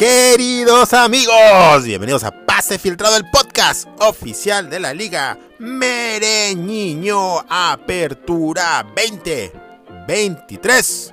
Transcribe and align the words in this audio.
Queridos 0.00 0.94
amigos, 0.94 1.84
bienvenidos 1.84 2.24
a 2.24 2.30
Pase 2.46 2.78
Filtrado, 2.78 3.18
el 3.18 3.28
podcast 3.28 3.86
oficial 3.98 4.70
de 4.70 4.80
la 4.80 4.94
Liga 4.94 5.38
Mereñiño 5.58 7.40
Apertura 7.46 8.82
2023. 8.96 11.12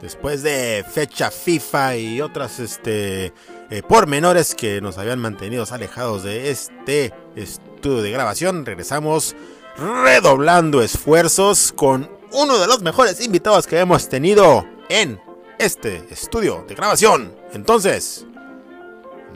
Después 0.00 0.42
de 0.42 0.82
fecha 0.90 1.30
FIFA 1.30 1.96
y 1.98 2.22
otras 2.22 2.58
este, 2.58 3.34
eh, 3.68 3.82
pormenores 3.86 4.54
que 4.54 4.80
nos 4.80 4.96
habían 4.96 5.18
mantenido 5.18 5.66
alejados 5.70 6.22
de 6.22 6.50
este 6.50 7.12
estudio 7.36 8.00
de 8.00 8.12
grabación, 8.12 8.64
regresamos 8.64 9.36
redoblando 9.76 10.80
esfuerzos 10.80 11.70
con 11.76 12.10
uno 12.30 12.58
de 12.58 12.66
los 12.66 12.80
mejores 12.80 13.22
invitados 13.22 13.66
que 13.66 13.78
hemos 13.78 14.08
tenido 14.08 14.66
en 14.88 15.20
este 15.62 16.02
estudio 16.10 16.64
de 16.66 16.74
grabación. 16.74 17.32
Entonces, 17.52 18.26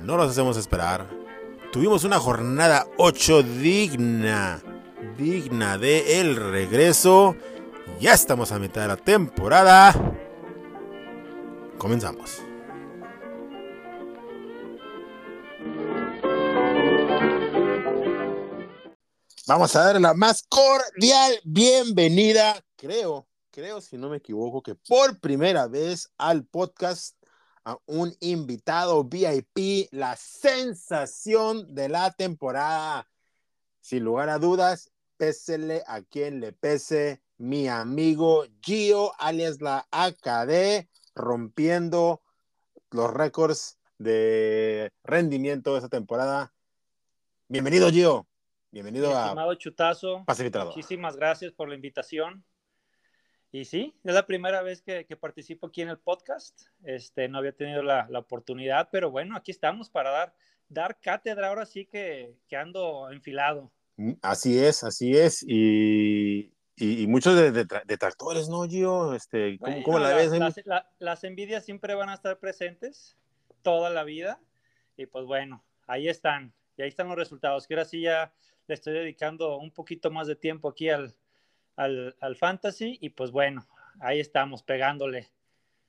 no 0.07 0.17
los 0.17 0.31
hacemos 0.31 0.57
esperar. 0.57 1.11
Tuvimos 1.73 2.05
una 2.05 2.21
jornada 2.21 2.87
8 2.97 3.43
digna, 3.43 4.63
digna 5.19 5.79
de 5.79 6.21
el 6.21 6.37
regreso. 6.37 7.35
Ya 8.01 8.15
estamos 8.15 8.53
a 8.53 8.61
mitad 8.61 8.83
de 8.83 8.89
la 8.89 8.97
temporada. 8.97 9.93
Comenzamos. 11.77 12.41
Vamos 19.49 19.75
a 19.75 19.85
dar 19.85 20.01
la 20.01 20.15
más 20.15 20.45
cordial 20.49 21.41
bienvenida, 21.45 22.65
creo, 22.77 23.29
creo, 23.51 23.81
si 23.81 23.97
no 23.97 24.09
me 24.09 24.17
equivoco, 24.19 24.63
que 24.63 24.75
por 24.75 25.21
primera 25.21 25.67
vez 25.67 26.11
al 26.17 26.45
podcast 26.45 27.16
a 27.67 27.79
un 27.87 28.15
invitado 28.21 29.03
VIP, 29.03 29.89
la 29.91 30.15
sensación 30.15 31.75
de 31.75 31.89
la 31.89 32.13
temporada. 32.13 33.11
Sin 33.81 34.05
lugar 34.05 34.29
a 34.29 34.39
dudas, 34.39 34.93
pésele 35.17 35.83
a 35.89 36.01
quien 36.03 36.39
le 36.39 36.53
pese, 36.53 37.23
mi 37.39 37.67
amigo 37.67 38.45
Gio, 38.63 39.13
alias 39.19 39.61
la 39.61 39.89
AKD, 39.91 40.89
rompiendo 41.17 42.23
los 42.93 43.13
récords 43.13 43.81
de 43.99 44.93
rendimiento 45.03 45.73
de 45.73 45.79
esta 45.79 45.89
temporada. 45.89 46.55
Bienvenido, 47.49 47.91
Gio. 47.91 48.29
Bienvenido 48.71 49.17
a 49.17 49.57
Chutazo. 49.59 50.23
Pase 50.25 50.49
Muchísimas 50.67 51.17
gracias 51.17 51.53
por 51.53 51.69
la 51.69 51.75
invitación. 51.75 52.45
Y 53.53 53.65
sí, 53.65 53.95
es 54.05 54.15
la 54.15 54.27
primera 54.27 54.63
vez 54.63 54.83
que, 54.83 55.05
participo 55.19 55.69
aquí 55.69 55.83
en 55.83 55.89
el 55.89 55.99
podcast. 55.99 56.67
Este, 56.85 57.29
no 57.29 57.39
había 57.39 57.53
tenido 57.53 57.83
la, 57.83 58.09
oportunidad, 58.15 58.89
pero 58.91 59.11
bueno, 59.11 59.37
aquí 59.37 59.51
estamos 59.51 59.89
para 59.89 60.11
dar, 60.11 60.35
dar 60.69 61.01
cátedra. 61.01 61.49
Ahora 61.49 61.65
sí 61.67 61.87
que, 61.87 62.37
ando 62.53 63.11
enfilado. 63.11 63.73
Mm, 63.97 64.13
así 64.23 64.59
es, 64.59 64.85
así 64.85 65.17
es. 65.17 65.45
Y, 65.47 66.53
muchos 67.09 67.35
detractores, 67.87 68.49
¿no, 68.49 68.65
Gio? 68.65 69.15
Este, 69.15 69.59
¿cómo, 69.85 69.99
la 69.99 70.15
ves? 70.15 70.33
las 70.99 71.25
envidias 71.25 71.65
siempre 71.65 71.95
van 71.95 72.11
a 72.11 72.15
estar 72.15 72.39
presentes 72.39 73.17
toda 73.63 73.91
la 73.91 74.05
vida. 74.05 74.41
Y 74.97 75.07
pues 75.07 75.25
bueno, 75.25 75.65
ahí 75.87 76.09
están. 76.09 76.53
Y 76.77 76.83
ahí 76.83 76.89
están 76.89 77.09
los 77.09 77.17
resultados. 77.17 77.67
Que 77.67 77.75
ahora 77.75 77.85
sí 77.85 78.03
ya 78.03 78.35
le 78.67 78.75
estoy 78.75 78.95
dedicando 78.95 79.57
un 79.57 79.71
poquito 79.71 80.11
más 80.11 80.27
de 80.27 80.37
tiempo 80.37 80.69
aquí 80.69 80.91
al, 80.91 81.15
al, 81.77 82.17
al 82.21 82.37
fantasy 82.37 82.99
y 83.01 83.11
pues 83.11 83.31
bueno, 83.31 83.67
ahí 84.01 84.21
estamos 84.21 84.63
pegándole. 84.63 85.31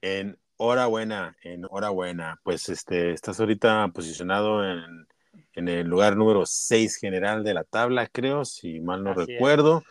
Enhorabuena, 0.01 1.35
enhorabuena. 1.41 2.39
Pues 2.43 2.69
este, 2.69 3.11
estás 3.11 3.39
ahorita 3.39 3.87
posicionado 3.89 4.63
en, 4.63 5.07
en 5.53 5.67
el 5.67 5.87
lugar 5.87 6.15
número 6.15 6.45
6 6.45 6.97
general 6.97 7.43
de 7.43 7.53
la 7.53 7.63
tabla, 7.63 8.07
creo, 8.07 8.45
si 8.45 8.79
mal 8.79 9.03
no 9.03 9.13
recuerdo. 9.13 9.83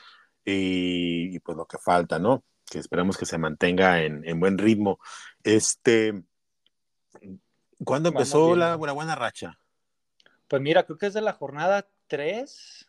Y, 0.44 1.40
pues 1.40 1.56
lo 1.58 1.66
que 1.66 1.78
falta, 1.78 2.20
¿no? 2.20 2.44
Que 2.70 2.78
esperemos 2.78 3.16
que 3.16 3.26
se 3.26 3.36
mantenga 3.36 4.02
en, 4.02 4.24
en 4.24 4.38
buen 4.38 4.58
ritmo. 4.58 5.00
Este, 5.42 6.22
¿cuándo 7.84 8.10
empezó 8.10 8.54
la 8.54 8.76
buena, 8.76 8.92
buena 8.92 9.16
racha? 9.16 9.58
Pues 10.46 10.62
mira, 10.62 10.84
creo 10.84 10.98
que 10.98 11.06
es 11.06 11.14
de 11.14 11.20
la 11.20 11.32
jornada 11.32 11.88
3. 12.06 12.88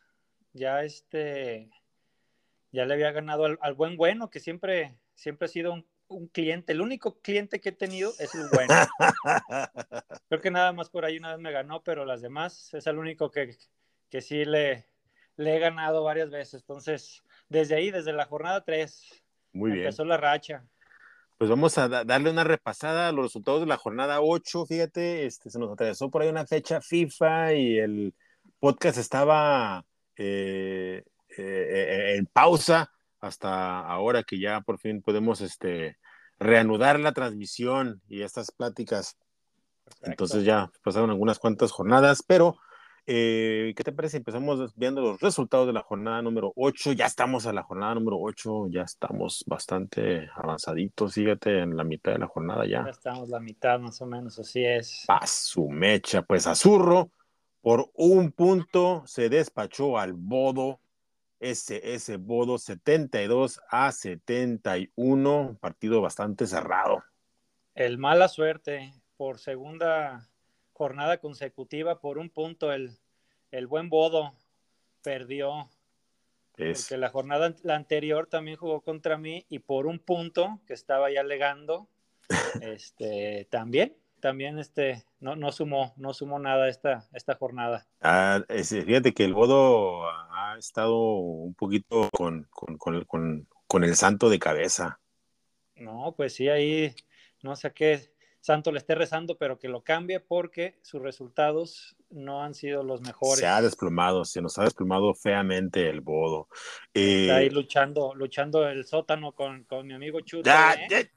Ya 0.53 0.83
este, 0.83 1.71
ya 2.77 2.85
le 2.85 2.93
había 2.93 3.11
ganado 3.11 3.45
al, 3.59 3.73
buen 3.73 3.97
bueno, 3.97 4.29
que 4.29 4.39
siempre, 4.39 4.99
siempre 5.15 5.45
ha 5.45 5.49
sido 5.49 5.73
un, 6.07 6.27
cliente. 6.27 6.73
El 6.73 6.81
único 6.81 7.19
cliente 7.21 7.59
que 7.59 7.69
he 7.69 7.71
tenido 7.71 8.11
es 8.19 8.35
el 8.35 8.47
bueno. 8.53 8.71
Creo 10.29 10.41
que 10.41 10.51
nada 10.51 10.73
más 10.73 10.91
por 10.91 11.03
ahí 11.03 11.17
una 11.17 11.31
vez 11.31 11.39
me 11.39 11.51
ganó, 11.51 11.81
pero 11.81 12.05
las 12.05 12.21
demás 12.21 12.71
es 12.75 12.85
el 12.85 12.99
único 12.99 13.31
que, 13.31 13.57
que 14.11 14.21
sí 14.21 14.45
le, 14.45 14.85
le 15.37 15.55
he 15.55 15.59
ganado 15.59 16.03
varias 16.03 16.29
veces. 16.29 16.61
Entonces, 16.61 17.23
desde 17.49 17.73
ahí, 17.73 17.89
desde 17.89 18.13
la 18.13 18.27
jornada 18.27 18.63
3, 18.63 19.23
Muy 19.53 19.71
bien. 19.71 19.83
empezó 19.83 20.05
la 20.05 20.17
racha. 20.17 20.63
Pues 21.39 21.49
vamos 21.49 21.79
a 21.79 21.89
darle 21.89 22.29
una 22.29 22.43
repasada 22.43 23.07
a 23.07 23.11
los 23.11 23.25
resultados 23.25 23.61
de 23.61 23.67
la 23.67 23.77
jornada 23.77 24.21
8. 24.21 24.67
Fíjate, 24.67 25.25
este, 25.25 25.49
se 25.49 25.57
nos 25.57 25.71
atravesó 25.71 26.11
por 26.11 26.21
ahí 26.21 26.29
una 26.29 26.45
fecha 26.45 26.79
FIFA 26.79 27.53
y 27.55 27.79
el 27.79 28.13
podcast 28.59 28.99
estaba 28.99 29.83
eh, 30.15 31.03
eh, 31.43 32.15
en 32.17 32.25
pausa 32.25 32.91
hasta 33.19 33.79
ahora 33.79 34.23
que 34.23 34.39
ya 34.39 34.61
por 34.61 34.79
fin 34.79 35.01
podemos 35.01 35.41
este, 35.41 35.97
reanudar 36.39 36.99
la 36.99 37.13
transmisión 37.13 38.01
y 38.07 38.21
estas 38.21 38.51
pláticas. 38.51 39.17
Entonces 40.03 40.43
ya 40.43 40.71
pasaron 40.83 41.09
algunas 41.09 41.39
cuantas 41.39 41.71
jornadas, 41.71 42.23
pero 42.25 42.57
eh, 43.05 43.73
¿qué 43.75 43.83
te 43.83 43.93
parece? 43.93 44.17
Empezamos 44.17 44.75
viendo 44.75 45.01
los 45.01 45.21
resultados 45.21 45.65
de 45.65 45.73
la 45.73 45.81
jornada 45.81 46.21
número 46.21 46.51
8. 46.55 46.91
Ya 46.91 47.05
estamos 47.05 47.45
a 47.45 47.53
la 47.53 47.63
jornada 47.63 47.95
número 47.95 48.17
8, 48.19 48.67
ya 48.69 48.81
estamos 48.81 49.45
bastante 49.47 50.29
avanzaditos, 50.35 51.13
fíjate, 51.13 51.59
en 51.61 51.77
la 51.77 51.85
mitad 51.85 52.11
de 52.11 52.19
la 52.19 52.27
jornada 52.27 52.65
ya. 52.65 52.83
Ya 52.83 52.91
estamos 52.91 53.29
la 53.29 53.39
mitad 53.39 53.79
más 53.79 54.01
o 54.01 54.05
menos, 54.05 54.37
así 54.39 54.65
es. 54.65 55.05
Paz 55.07 55.31
su 55.31 55.69
mecha, 55.69 56.21
pues 56.21 56.47
Azurro 56.47 57.09
por 57.61 57.89
un 57.95 58.31
punto 58.31 59.03
se 59.05 59.29
despachó 59.29 59.97
al 59.97 60.13
Bodo 60.13 60.79
SS 61.39 62.17
Bodo 62.17 62.57
72 62.57 63.61
a 63.69 63.91
71, 63.91 65.57
partido 65.59 66.01
bastante 66.01 66.47
cerrado. 66.47 67.03
El 67.75 67.97
mala 67.97 68.27
suerte 68.27 68.93
por 69.17 69.39
segunda 69.39 70.29
jornada 70.73 71.17
consecutiva 71.17 71.99
por 71.99 72.17
un 72.17 72.29
punto 72.29 72.71
el, 72.71 72.97
el 73.51 73.67
buen 73.67 73.89
Bodo 73.89 74.33
perdió. 75.03 75.69
Porque 76.51 76.97
la 76.97 77.09
jornada 77.09 77.53
la 77.61 77.75
anterior 77.75 78.25
también 78.25 78.57
jugó 78.57 78.81
contra 78.81 79.17
mí 79.17 79.45
y 79.47 79.59
por 79.59 79.85
un 79.85 79.99
punto 79.99 80.59
que 80.65 80.73
estaba 80.73 81.11
ya 81.11 81.21
alegando, 81.21 81.87
este, 82.61 83.47
también 83.51 83.95
también 84.19 84.59
este, 84.59 85.03
no, 85.19 85.35
no, 85.35 85.51
sumó, 85.51 85.93
no 85.97 86.13
sumó 86.13 86.39
nada 86.39 86.67
esta, 86.69 87.07
esta 87.13 87.35
jornada. 87.35 87.87
Ah, 88.01 88.43
fíjate 88.49 89.13
que 89.13 89.25
el 89.25 89.33
Bodo 89.33 90.09
ha 90.09 90.55
estado 90.57 90.97
un 90.97 91.53
poquito 91.53 92.09
con, 92.11 92.47
con, 92.49 92.77
con, 93.05 93.47
con, 93.67 93.83
el 93.83 93.95
santo 93.95 94.29
de 94.29 94.39
cabeza. 94.39 94.99
No, 95.75 96.13
pues 96.15 96.35
sí, 96.35 96.49
ahí 96.49 96.95
no 97.41 97.55
sé 97.55 97.71
qué 97.71 98.11
santo 98.41 98.71
le 98.71 98.79
esté 98.79 98.95
rezando, 98.95 99.37
pero 99.37 99.59
que 99.59 99.67
lo 99.67 99.83
cambie 99.83 100.19
porque 100.19 100.79
sus 100.81 101.01
resultados 101.01 101.95
no 102.09 102.41
han 102.41 102.53
sido 102.53 102.83
los 102.83 103.01
mejores. 103.01 103.39
Se 103.39 103.47
ha 103.47 103.61
desplomado, 103.61 104.25
se 104.25 104.41
nos 104.41 104.57
ha 104.57 104.63
desplomado 104.63 105.13
feamente 105.13 105.89
el 105.89 106.01
Bodo. 106.01 106.47
Está 106.93 107.37
ahí 107.37 107.47
eh, 107.47 107.51
luchando, 107.51 108.15
luchando 108.15 108.67
el 108.67 108.85
sótano 108.85 109.33
con, 109.33 109.65
con 109.65 109.85
mi 109.85 109.93
amigo 109.93 110.21
Chuto. 110.21 110.49
¿eh? 110.49 111.11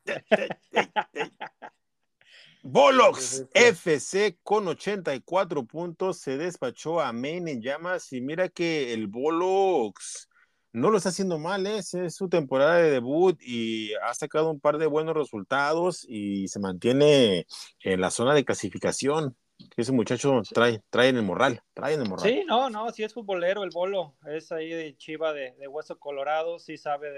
Bolox 2.63 3.47
FC 3.55 4.39
con 4.43 4.69
84 4.69 5.65
puntos 5.65 6.19
se 6.19 6.37
despachó 6.37 7.01
a 7.01 7.13
Main 7.13 7.49
en 7.49 7.63
llamas 7.63 8.13
y 8.13 8.21
mira 8.21 8.51
que 8.51 8.93
el 8.93 9.07
Bolox 9.07 10.29
no 10.73 10.91
lo 10.91 10.99
está 10.99 11.09
haciendo 11.09 11.39
mal, 11.39 11.67
¿eh? 11.67 11.79
es 11.79 12.15
su 12.15 12.29
temporada 12.29 12.77
de 12.77 12.91
debut 12.91 13.41
y 13.41 13.95
ha 13.95 14.15
sacado 14.15 14.51
un 14.51 14.61
par 14.61 14.79
de 14.79 14.87
buenos 14.87 15.17
resultados 15.17 16.05
y 16.09 16.49
se 16.49 16.61
mantiene 16.61 17.47
en 17.83 18.01
la 18.01 18.11
zona 18.11 18.35
de 18.35 18.45
clasificación. 18.45 19.37
Ese 19.77 19.93
muchacho 19.93 20.43
trae, 20.55 20.83
trae 20.91 21.09
en 21.09 21.17
el 21.17 21.23
morral, 21.23 21.63
trae 21.75 21.95
en 21.95 22.03
el 22.03 22.09
morral. 22.09 22.29
Sí, 22.29 22.45
no, 22.47 22.71
no, 22.71 22.91
sí 22.93 23.03
es 23.03 23.13
futbolero 23.13 23.65
el 23.65 23.71
bolo, 23.71 24.15
es 24.27 24.53
ahí 24.53 24.71
de 24.71 24.97
chiva 24.97 25.33
de, 25.33 25.55
hueso 25.67 25.99
colorado, 25.99 26.59
sí 26.59 26.77
sabe 26.77 27.11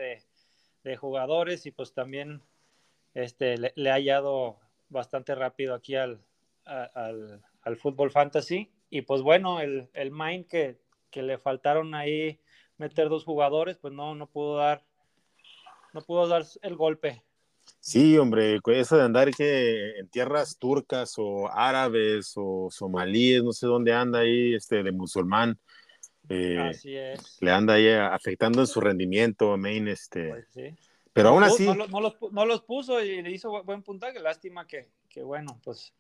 de, 0.85 0.97
jugadores 0.97 1.67
y 1.67 1.73
pues 1.73 1.93
también 1.93 2.43
este, 3.15 3.57
le, 3.59 3.73
le 3.77 3.91
ha 3.91 3.95
hallado 3.95 4.59
bastante 4.93 5.35
rápido 5.35 5.75
aquí 5.75 5.97
al, 5.97 6.21
al, 6.65 7.43
al 7.63 7.77
fútbol 7.77 8.11
fantasy. 8.11 8.71
Y 8.91 9.03
pues 9.03 9.23
bueno, 9.23 9.61
el, 9.61 9.89
el 9.95 10.11
Mind 10.11 10.47
que, 10.47 10.79
que, 11.11 11.23
le 11.23 11.39
faltaron 11.39 11.95
ahí 11.95 12.39
meter 12.77 13.09
dos 13.09 13.25
jugadores, 13.25 13.79
pues 13.79 13.93
no, 13.93 14.15
no 14.15 14.27
pudo 14.29 14.57
dar, 14.57 14.85
no 15.95 16.03
pudo 16.03 16.29
dar 16.29 16.45
el 16.63 16.77
golpe. 16.77 17.23
Sí, 17.81 18.19
hombre, 18.19 18.61
eso 18.67 18.97
de 18.97 19.03
andar 19.03 19.31
que 19.31 19.99
en 19.99 20.09
tierras 20.09 20.59
turcas 20.59 21.15
o 21.17 21.49
árabes 21.51 22.33
o 22.37 22.69
somalíes, 22.71 23.43
no 23.43 23.53
sé 23.53 23.67
dónde 23.67 23.93
anda 23.93 24.21
ahí, 24.21 24.55
este, 24.55 24.83
de 24.83 24.93
musulmán, 24.93 25.59
eh, 26.29 26.59
Así 26.59 26.97
es. 26.97 27.39
le 27.41 27.51
anda 27.51 27.75
ahí 27.75 27.89
afectando 27.89 28.61
en 28.61 28.67
su 28.67 28.81
rendimiento, 28.81 29.57
Main, 29.57 29.89
este. 29.89 30.29
Pues 30.29 30.49
sí. 30.53 30.75
Pero 31.13 31.29
aún 31.31 31.41
No, 31.41 31.47
así, 31.47 31.67
No, 31.67 31.75
no 31.87 32.01
los, 32.01 32.17
no 32.31 32.47
los 32.47 32.63
puso 32.63 33.01
y 33.03 33.23
le 33.23 33.31
hizo 33.31 33.51
bu- 33.51 33.65
buen 33.65 33.83
puntaje. 33.83 34.19
Lástima 34.21 34.67
que, 34.67 34.89
que, 35.09 35.23
bueno, 35.23 35.61
pues 35.63 35.93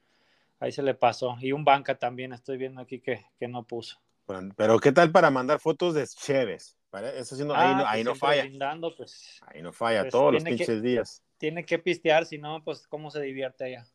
ahí 0.58 0.72
se 0.72 0.82
le 0.82 0.94
pasó. 0.94 1.36
Y 1.40 1.52
un 1.52 1.64
banca 1.64 1.98
también, 1.98 2.32
estoy 2.32 2.56
viendo 2.56 2.80
aquí 2.80 3.00
que, 3.00 3.24
que 3.38 3.48
no 3.48 3.64
puso. 3.64 3.98
bueno, 4.26 4.54
pero 4.56 4.78
¿qué 4.78 4.92
tal 4.92 5.10
para 5.12 5.30
mandar 5.30 5.58
fotos 5.60 5.94
de 5.94 6.06
Chévez? 6.06 6.76
Eso 7.16 7.36
sí 7.36 7.44
no- 7.44 7.54
ahí, 7.54 7.68
Ah, 7.68 7.74
no, 7.74 7.78
pues 7.82 7.88
ahí 7.92 8.04
no 8.04 8.14
falla, 8.14 8.42
brindando, 8.44 8.94
pues 8.94 9.40
ahí 9.46 9.62
no 9.62 9.72
falla, 9.72 10.02
Pues 10.02 10.12
todos 10.12 10.32
los 10.34 10.42
tiene 10.44 10.56
que- 10.58 10.64
pinches 10.64 10.82
días. 10.82 11.22
tiene 11.38 11.64
que 11.64 11.78
pistear, 11.78 12.26
si 12.26 12.36
no, 12.38 12.62
pues 12.62 12.86
cómo 12.86 13.10
se 13.10 13.20
divierte 13.22 13.64
allá. 13.64 13.86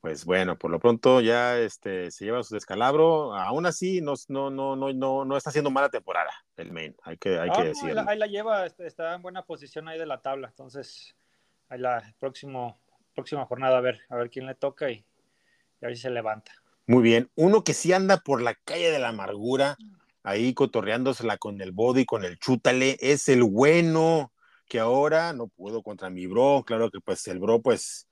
Pues 0.00 0.24
bueno, 0.24 0.56
por 0.58 0.70
lo 0.70 0.78
pronto 0.80 1.20
ya 1.20 1.58
este, 1.58 2.10
se 2.10 2.24
lleva 2.24 2.42
su 2.42 2.54
descalabro. 2.54 3.34
Aún 3.34 3.66
así, 3.66 4.00
no, 4.00 4.14
no, 4.28 4.50
no, 4.50 4.74
no, 4.74 4.92
no, 4.94 5.24
no 5.26 5.36
está 5.36 5.50
haciendo 5.50 5.70
mala 5.70 5.90
temporada 5.90 6.30
el 6.56 6.72
Main, 6.72 6.96
hay 7.04 7.16
que, 7.18 7.38
hay 7.38 7.50
Ah, 7.50 7.52
que 7.52 7.58
no, 7.58 7.62
ahí, 7.64 7.68
decirlo. 7.68 8.04
ahí 8.06 8.18
la 8.18 8.26
lleva, 8.26 8.66
este, 8.66 8.86
está 8.86 9.14
en 9.14 9.22
buena 9.22 9.44
posición 9.44 9.88
ahí 9.88 9.98
de 9.98 10.06
la 10.06 10.22
tabla. 10.22 10.48
Entonces, 10.48 11.14
ahí 11.68 11.78
la 11.78 12.02
próximo, 12.18 12.78
próxima 13.14 13.44
jornada 13.46 13.76
a 13.78 13.80
ver, 13.82 14.00
a 14.08 14.16
ver 14.16 14.30
quién 14.30 14.46
le 14.46 14.54
toca 14.54 14.90
y, 14.90 14.94
y 15.80 15.84
a 15.84 15.88
ver 15.88 15.96
si 15.96 16.02
se 16.02 16.10
levanta. 16.10 16.52
Muy 16.86 17.02
bien. 17.02 17.30
Uno 17.36 17.62
que 17.62 17.74
sí 17.74 17.92
anda 17.92 18.16
por 18.18 18.40
la 18.42 18.54
calle 18.54 18.90
de 18.90 18.98
la 18.98 19.08
amargura, 19.10 19.76
ahí 20.22 20.54
cotorreándosela 20.54 21.36
con 21.36 21.60
el 21.60 21.72
body, 21.72 22.04
con 22.06 22.24
el 22.24 22.38
chútale, 22.38 22.96
es 23.00 23.28
el 23.28 23.42
bueno, 23.44 24.32
que 24.66 24.80
ahora 24.80 25.32
no 25.34 25.48
pudo 25.48 25.82
contra 25.82 26.10
mi 26.10 26.26
bro. 26.26 26.62
Claro 26.66 26.90
que 26.90 27.00
pues 27.00 27.26
el 27.28 27.38
bro 27.38 27.60
pues 27.62 28.08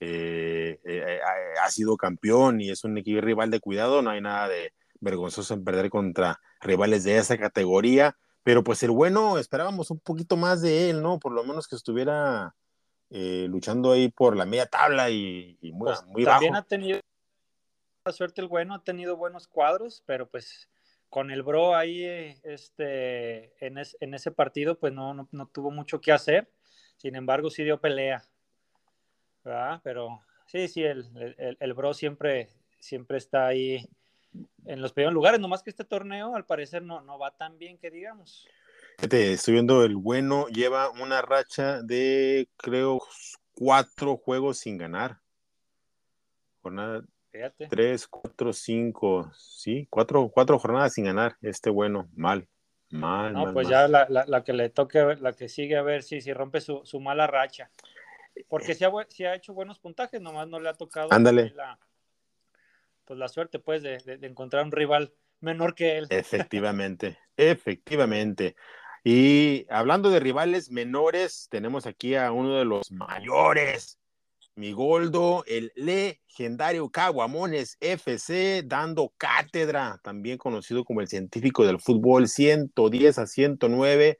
eh, 0.00 0.80
eh, 0.84 1.20
ha- 1.24 1.64
ha 1.64 1.70
sido 1.70 1.96
campeón 1.96 2.60
y 2.60 2.70
es 2.70 2.84
un 2.84 2.96
equipo 2.98 3.20
rival 3.20 3.50
de 3.50 3.60
cuidado, 3.60 4.02
no 4.02 4.10
hay 4.10 4.20
nada 4.20 4.48
de 4.48 4.72
vergonzoso 5.00 5.54
en 5.54 5.64
perder 5.64 5.90
contra 5.90 6.40
rivales 6.60 7.04
de 7.04 7.18
esa 7.18 7.36
categoría, 7.38 8.16
pero 8.42 8.62
pues 8.64 8.82
el 8.82 8.90
bueno 8.90 9.38
esperábamos 9.38 9.90
un 9.90 10.00
poquito 10.00 10.36
más 10.36 10.62
de 10.62 10.90
él, 10.90 11.02
¿no? 11.02 11.18
Por 11.18 11.32
lo 11.32 11.44
menos 11.44 11.68
que 11.68 11.76
estuviera 11.76 12.54
eh, 13.10 13.46
luchando 13.48 13.92
ahí 13.92 14.10
por 14.10 14.36
la 14.36 14.44
media 14.44 14.66
tabla 14.66 15.10
y, 15.10 15.56
y 15.60 15.72
muy, 15.72 15.86
Pues, 15.86 16.04
muy 16.06 16.24
también 16.24 16.52
bajo. 16.52 16.62
ha 16.64 16.66
tenido 16.66 17.00
la 18.04 18.12
suerte 18.12 18.40
el 18.40 18.48
bueno, 18.48 18.74
ha 18.74 18.82
tenido 18.82 19.16
buenos 19.16 19.46
cuadros, 19.46 20.02
pero 20.06 20.28
pues 20.28 20.68
con 21.10 21.30
el 21.30 21.42
bro 21.42 21.74
ahí 21.74 22.04
eh, 22.04 22.40
este, 22.44 23.64
en, 23.64 23.78
es- 23.78 23.96
en 24.00 24.14
ese 24.14 24.30
partido 24.30 24.78
pues 24.78 24.92
no, 24.92 25.14
no, 25.14 25.28
no 25.32 25.46
tuvo 25.46 25.70
mucho 25.70 26.00
que 26.00 26.12
hacer, 26.12 26.50
sin 26.96 27.16
embargo 27.16 27.50
sí 27.50 27.64
dio 27.64 27.80
pelea, 27.80 28.22
¿verdad? 29.48 29.80
Pero 29.82 30.20
sí, 30.46 30.68
sí, 30.68 30.82
el, 30.84 31.06
el, 31.38 31.56
el 31.58 31.74
bro 31.74 31.94
siempre, 31.94 32.48
siempre 32.78 33.18
está 33.18 33.46
ahí 33.46 33.86
en 34.66 34.82
los 34.82 34.92
primeros 34.92 35.14
lugares, 35.14 35.40
nomás 35.40 35.62
que 35.62 35.70
este 35.70 35.84
torneo 35.84 36.34
al 36.34 36.44
parecer 36.44 36.82
no, 36.82 37.00
no 37.00 37.18
va 37.18 37.30
tan 37.36 37.58
bien 37.58 37.78
que 37.78 37.90
digamos. 37.90 38.46
Fíjate, 38.98 39.32
estoy 39.32 39.54
viendo 39.54 39.84
el 39.84 39.96
bueno, 39.96 40.48
lleva 40.48 40.90
una 40.90 41.22
racha 41.22 41.82
de, 41.82 42.48
creo, 42.56 43.00
cuatro 43.54 44.16
juegos 44.16 44.58
sin 44.58 44.76
ganar. 44.76 45.18
Jornada 46.62 47.02
Fíjate. 47.30 47.68
tres, 47.68 48.06
cuatro, 48.08 48.52
cinco, 48.52 49.30
sí, 49.36 49.86
cuatro, 49.88 50.28
cuatro 50.32 50.58
jornadas 50.58 50.94
sin 50.94 51.04
ganar. 51.04 51.36
Este 51.42 51.70
bueno, 51.70 52.08
mal, 52.14 52.48
mal, 52.90 53.32
No, 53.32 53.44
mal, 53.44 53.54
pues 53.54 53.66
mal. 53.66 53.72
ya 53.72 53.88
la, 53.88 54.06
la, 54.08 54.24
la 54.26 54.44
que 54.44 54.52
le 54.52 54.68
toque, 54.70 55.16
la 55.20 55.32
que 55.32 55.48
sigue 55.48 55.76
a 55.76 55.82
ver 55.82 56.02
si, 56.02 56.20
si 56.20 56.32
rompe 56.32 56.60
su, 56.60 56.80
su 56.84 57.00
mala 57.00 57.26
racha. 57.26 57.70
Porque 58.48 58.74
sí 58.74 58.84
ha, 59.24 59.34
hecho 59.34 59.54
buenos 59.54 59.78
puntajes, 59.78 60.20
nomás 60.20 60.48
no 60.48 60.60
le 60.60 60.68
ha 60.68 60.74
tocado 60.74 61.12
Ándale. 61.12 61.52
la, 61.56 61.78
pues 63.04 63.18
la 63.18 63.28
suerte 63.28 63.58
pues 63.58 63.82
de, 63.82 63.98
de- 63.98 64.18
de 64.18 64.26
encontrar 64.26 64.64
un 64.64 64.72
rival 64.72 65.12
menor 65.40 65.74
que 65.74 65.98
él. 65.98 66.06
Efectivamente, 66.10 67.18
efectivamente. 67.36 68.54
Y 69.04 69.66
hablando 69.70 70.10
de 70.10 70.20
rivales 70.20 70.70
menores, 70.70 71.48
tenemos 71.50 71.86
aquí 71.86 72.14
a 72.14 72.32
uno 72.32 72.58
de 72.58 72.64
los 72.64 72.90
mayores, 72.90 73.98
mi 74.54 74.72
Goldo, 74.72 75.44
el 75.46 75.72
legendario 75.76 76.90
Caguamones 76.90 77.76
FC, 77.80 78.64
dando 78.66 79.14
cátedra, 79.16 80.00
también 80.02 80.36
conocido 80.36 80.84
como 80.84 81.00
el 81.00 81.08
científico 81.08 81.64
del 81.64 81.80
fútbol, 81.80 82.26
110 82.28 83.18
a 83.18 83.26
109, 83.26 84.18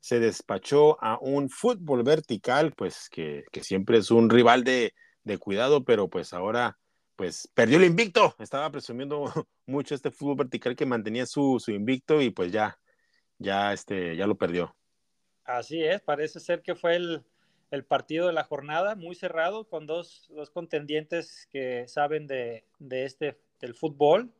se 0.00 0.18
despachó 0.18 1.02
a 1.02 1.18
un 1.20 1.50
fútbol 1.50 2.02
vertical, 2.02 2.72
pues 2.76 3.08
que, 3.10 3.44
que 3.52 3.62
siempre 3.62 3.98
es 3.98 4.10
un 4.10 4.30
rival 4.30 4.64
de, 4.64 4.94
de 5.24 5.38
cuidado, 5.38 5.84
pero 5.84 6.08
pues 6.08 6.32
ahora 6.32 6.78
pues 7.16 7.50
perdió 7.52 7.76
el 7.76 7.84
invicto, 7.84 8.34
estaba 8.38 8.70
presumiendo 8.70 9.24
mucho 9.66 9.94
este 9.94 10.10
fútbol 10.10 10.36
vertical 10.36 10.74
que 10.74 10.86
mantenía 10.86 11.26
su, 11.26 11.60
su 11.60 11.70
invicto 11.70 12.22
y 12.22 12.30
pues 12.30 12.50
ya, 12.50 12.78
ya, 13.38 13.74
este, 13.74 14.16
ya 14.16 14.26
lo 14.26 14.38
perdió. 14.38 14.74
Así 15.44 15.82
es, 15.82 16.00
parece 16.00 16.40
ser 16.40 16.62
que 16.62 16.74
fue 16.74 16.96
el, 16.96 17.22
el 17.70 17.84
partido 17.84 18.26
de 18.26 18.32
la 18.32 18.44
jornada, 18.44 18.94
muy 18.94 19.14
cerrado, 19.14 19.68
con 19.68 19.86
dos, 19.86 20.30
dos 20.30 20.48
contendientes 20.48 21.46
que 21.50 21.86
saben 21.88 22.26
de, 22.26 22.64
de 22.78 23.04
este, 23.04 23.38
del 23.60 23.74
fútbol, 23.74 24.32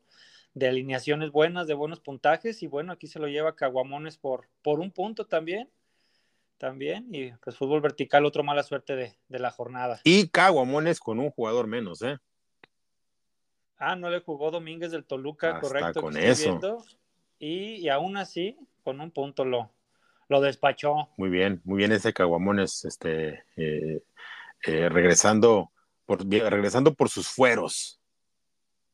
de 0.55 0.69
alineaciones 0.69 1.31
buenas, 1.31 1.67
de 1.67 1.75
buenos 1.75 2.01
puntajes, 2.01 2.63
y 2.63 2.67
bueno, 2.67 2.93
aquí 2.93 3.07
se 3.07 3.19
lo 3.19 3.29
lleva 3.29 3.55
Caguamones 3.55 4.19
por, 4.19 4.49
por 4.63 4.81
un 4.81 4.91
punto 4.91 5.27
también, 5.27 5.71
también, 6.59 7.07
y 7.13 7.33
pues 7.33 7.57
fútbol 7.57 7.81
vertical, 7.81 8.27
otro 8.27 8.43
mala 8.43 8.63
suerte 8.63 8.97
de, 8.97 9.17
de 9.29 9.39
la 9.39 9.51
jornada. 9.51 10.01
Y 10.05 10.29
Caguamones 10.29 11.01
con 11.01 11.21
un 11.21 11.31
jugador 11.31 11.67
menos, 11.67 12.03
¿eh? 12.03 12.19
Ah, 13.79 13.97
no 13.97 14.11
le 14.11 14.21
jugó 14.21 14.51
Domínguez 14.51 14.91
del 14.91 15.05
Toluca, 15.05 15.55
Hasta 15.55 15.61
correcto. 15.61 16.03
con 16.03 16.17
eso. 16.17 16.51
viendo, 16.51 16.85
y, 17.39 17.77
y 17.77 17.89
aún 17.89 18.17
así, 18.19 18.59
con 18.83 19.01
un 19.01 19.11
punto 19.11 19.45
lo, 19.45 19.71
lo 20.29 20.41
despachó. 20.41 21.09
Muy 21.17 21.31
bien, 21.31 21.63
muy 21.65 21.79
bien 21.79 21.93
ese 21.93 22.13
Caguamones, 22.13 22.85
este, 22.85 23.45
eh, 23.57 24.03
eh, 24.67 24.89
regresando, 24.91 25.71
por, 26.05 26.29
regresando 26.29 26.93
por 26.93 27.09
sus 27.09 27.29
fueros. 27.29 28.00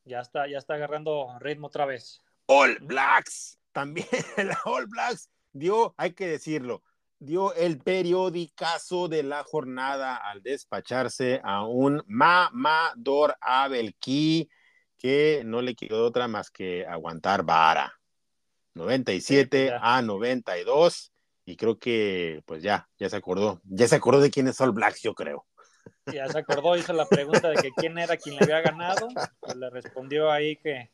Ya 0.07 0.21
está, 0.21 0.47
ya 0.47 0.57
está 0.57 0.75
agarrando 0.75 1.37
ritmo 1.39 1.67
otra 1.67 1.85
vez. 1.85 2.21
All 2.47 2.77
Blacks, 2.79 3.59
también 3.73 4.07
la 4.37 4.59
All 4.65 4.87
Blacks 4.87 5.29
dio, 5.51 5.93
hay 5.97 6.13
que 6.13 6.27
decirlo, 6.27 6.81
dio 7.19 7.53
el 7.53 7.79
periodicazo 7.79 9.07
de 9.07 9.23
la 9.23 9.43
jornada 9.43 10.15
al 10.15 10.41
despacharse 10.41 11.41
a 11.43 11.65
un 11.65 12.03
mamador 12.07 13.35
Abelquí 13.41 14.49
que 14.97 15.41
no 15.45 15.61
le 15.61 15.75
quedó 15.75 16.05
otra 16.05 16.27
más 16.27 16.49
que 16.51 16.85
aguantar 16.85 17.43
vara. 17.43 17.93
97 18.75 19.67
Sí, 19.67 19.73
a 19.79 20.01
92 20.01 21.11
y 21.45 21.55
creo 21.55 21.79
que 21.79 22.43
pues 22.45 22.61
ya, 22.61 22.87
ya 22.99 23.09
se 23.09 23.15
acordó, 23.15 23.61
ya 23.63 23.87
se 23.87 23.95
acordó 23.95 24.21
de 24.21 24.29
quién 24.29 24.47
es 24.47 24.61
All 24.61 24.71
Blacks, 24.71 25.01
yo 25.01 25.13
creo. 25.13 25.46
Ya 26.13 26.27
se 26.29 26.37
acordó, 26.37 26.75
hizo 26.77 26.93
la 26.93 27.05
pregunta 27.07 27.49
de 27.49 27.55
que 27.57 27.71
quién 27.71 27.97
era 27.97 28.17
quien 28.17 28.35
le 28.35 28.43
había 28.43 28.61
ganado. 28.61 29.07
Pues 29.39 29.55
le 29.55 29.69
respondió 29.69 30.31
ahí 30.31 30.55
que, 30.57 30.89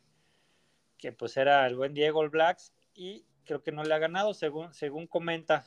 que 0.98 1.12
pues 1.12 1.38
era 1.38 1.66
el 1.68 1.76
buen 1.76 1.94
Diego 1.94 2.20
All 2.20 2.30
Blacks 2.30 2.72
y 2.96 3.26
creo 3.46 3.62
que 3.62 3.72
no 3.72 3.84
le 3.84 3.94
ha 3.94 4.00
ganado, 4.00 4.34
según, 4.34 4.74
según 4.74 5.08
comenta 5.08 5.66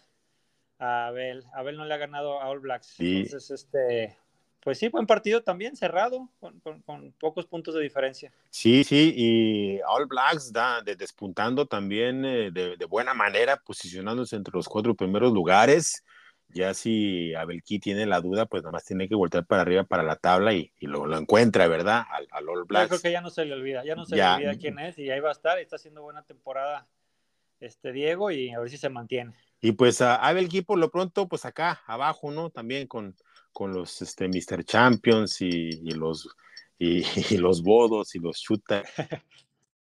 a 0.79 1.07
Abel. 1.09 1.45
Abel 1.55 1.77
no 1.77 1.85
le 1.85 1.95
ha 1.95 1.99
ganado 1.99 2.41
a 2.41 2.49
All 2.49 2.61
Blacks. 2.61 2.95
Entonces, 2.99 3.51
este, 3.51 4.17
pues 4.61 4.79
sí, 4.79 4.89
buen 4.89 5.07
partido 5.07 5.43
también, 5.43 5.77
cerrado, 5.77 6.29
con, 6.41 6.59
con- 6.61 6.83
con 6.83 7.13
pocos 7.13 7.47
puntos 7.47 7.75
de 7.75 7.83
diferencia. 7.83 8.33
Sí, 8.51 8.83
sí, 8.85 9.13
y 9.17 9.81
All 9.87 10.07
Blacks 10.07 10.53
da, 10.53 10.81
de- 10.83 10.97
despuntando 10.97 11.67
también 11.67 12.25
eh, 12.25 12.51
de, 12.51 12.77
de 12.77 12.85
buena 12.87 13.15
manera, 13.15 13.57
posicionándose 13.57 14.37
entre 14.37 14.55
los 14.55 14.69
cuatro 14.69 14.95
primeros 14.95 15.33
lugares. 15.33 16.03
Ya 16.49 16.73
si 16.75 17.35
Abelquí 17.35 17.79
tiene 17.79 18.07
la 18.07 18.21
duda, 18.21 18.47
pues 18.47 18.63
nada 18.63 18.73
más 18.73 18.85
tiene 18.85 19.09
que 19.09 19.15
voltear 19.15 19.45
para 19.47 19.63
arriba 19.63 19.85
para 19.85 20.03
la 20.03 20.17
tabla 20.17 20.55
y, 20.55 20.73
y 20.79 20.87
lo, 20.87 21.05
lo 21.07 21.19
encuentra, 21.19 21.67
¿verdad? 21.69 22.05
Al, 22.11 22.27
al 22.31 22.49
All 22.49 22.59
Yo 22.61 22.65
Blacks. 22.67 22.89
creo 22.89 23.01
que 23.03 23.13
ya 23.13 23.21
no 23.21 23.31
se 23.31 23.45
le 23.45 23.53
olvida, 23.55 23.85
ya 23.85 23.95
no 23.95 24.07
se 24.07 24.17
Ya. 24.17 24.39
le 24.39 24.47
olvida 24.49 24.61
quién 24.61 24.79
es 24.79 24.99
y 24.99 25.11
ahí 25.11 25.21
va 25.21 25.31
a 25.31 25.33
estar, 25.33 25.59
está 25.59 25.77
haciendo 25.77 26.03
buena 26.03 26.23
temporada 26.23 26.87
este 27.61 27.93
Diego 27.93 28.31
y 28.31 28.51
a 28.51 28.61
ver 28.61 28.71
si 28.71 28.79
se 28.79 28.89
mantiene. 28.89 29.35
Y 29.61 29.73
pues 29.73 30.01
a 30.01 30.17
Abelquí 30.17 30.63
por 30.63 30.79
lo 30.79 30.91
pronto, 30.91 31.29
pues 31.29 31.45
acá 31.45 31.83
abajo, 31.87 32.31
¿no? 32.31 32.51
También 32.51 32.87
con, 32.87 33.17
con 33.53 33.73
los 33.73 34.01
este, 34.03 34.29
Mr. 34.29 34.65
Champions 34.65 35.41
y, 35.41 35.49
y 35.83 35.91
los 35.93 36.29
y, 36.79 37.03
y 37.35 37.39
los 37.39 37.63
bodos 37.63 38.15
y 38.15 38.19
los 38.19 38.41
chuta, 38.41 38.83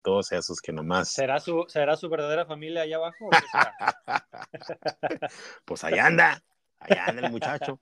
todos 0.02 0.32
esos 0.32 0.60
que 0.60 0.72
nomás, 0.72 1.10
¿Será 1.12 1.38
su, 1.40 1.64
¿Será 1.68 1.96
su 1.96 2.08
verdadera 2.08 2.44
familia 2.46 2.82
allá 2.82 2.96
abajo? 2.96 3.26
o 3.26 3.30
qué 3.30 3.36
será? 3.40 3.74
pues 5.64 5.84
ahí 5.84 5.98
anda, 5.98 6.42
ahí 6.80 6.96
anda 6.98 7.22
el 7.22 7.30
muchacho. 7.30 7.80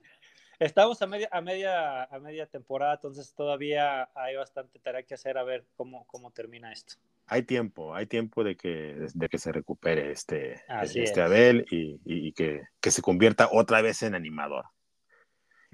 Estamos 0.58 1.00
a 1.00 1.06
media, 1.06 1.28
a 1.32 1.40
media, 1.40 2.04
a 2.04 2.18
media 2.18 2.46
temporada, 2.46 2.94
entonces 2.94 3.32
todavía 3.34 4.10
hay 4.14 4.36
bastante 4.36 4.78
tarea 4.78 5.02
que 5.02 5.14
hacer 5.14 5.38
a 5.38 5.42
ver 5.42 5.64
cómo, 5.74 6.06
cómo 6.06 6.30
termina 6.32 6.70
esto. 6.70 6.96
hay 7.26 7.44
tiempo, 7.44 7.94
hay 7.94 8.04
tiempo 8.06 8.44
de 8.44 8.56
que, 8.56 8.96
de 9.14 9.28
que 9.28 9.38
se 9.38 9.52
recupere 9.52 10.10
este, 10.10 10.62
Así 10.68 11.00
este 11.02 11.20
es. 11.20 11.26
Abel 11.26 11.64
y, 11.70 11.92
y- 12.04 12.28
y 12.28 12.32
que, 12.32 12.60
que 12.80 12.90
se 12.90 13.00
convierta 13.00 13.48
otra 13.52 13.80
vez 13.80 14.02
en 14.02 14.14
animador. 14.14 14.66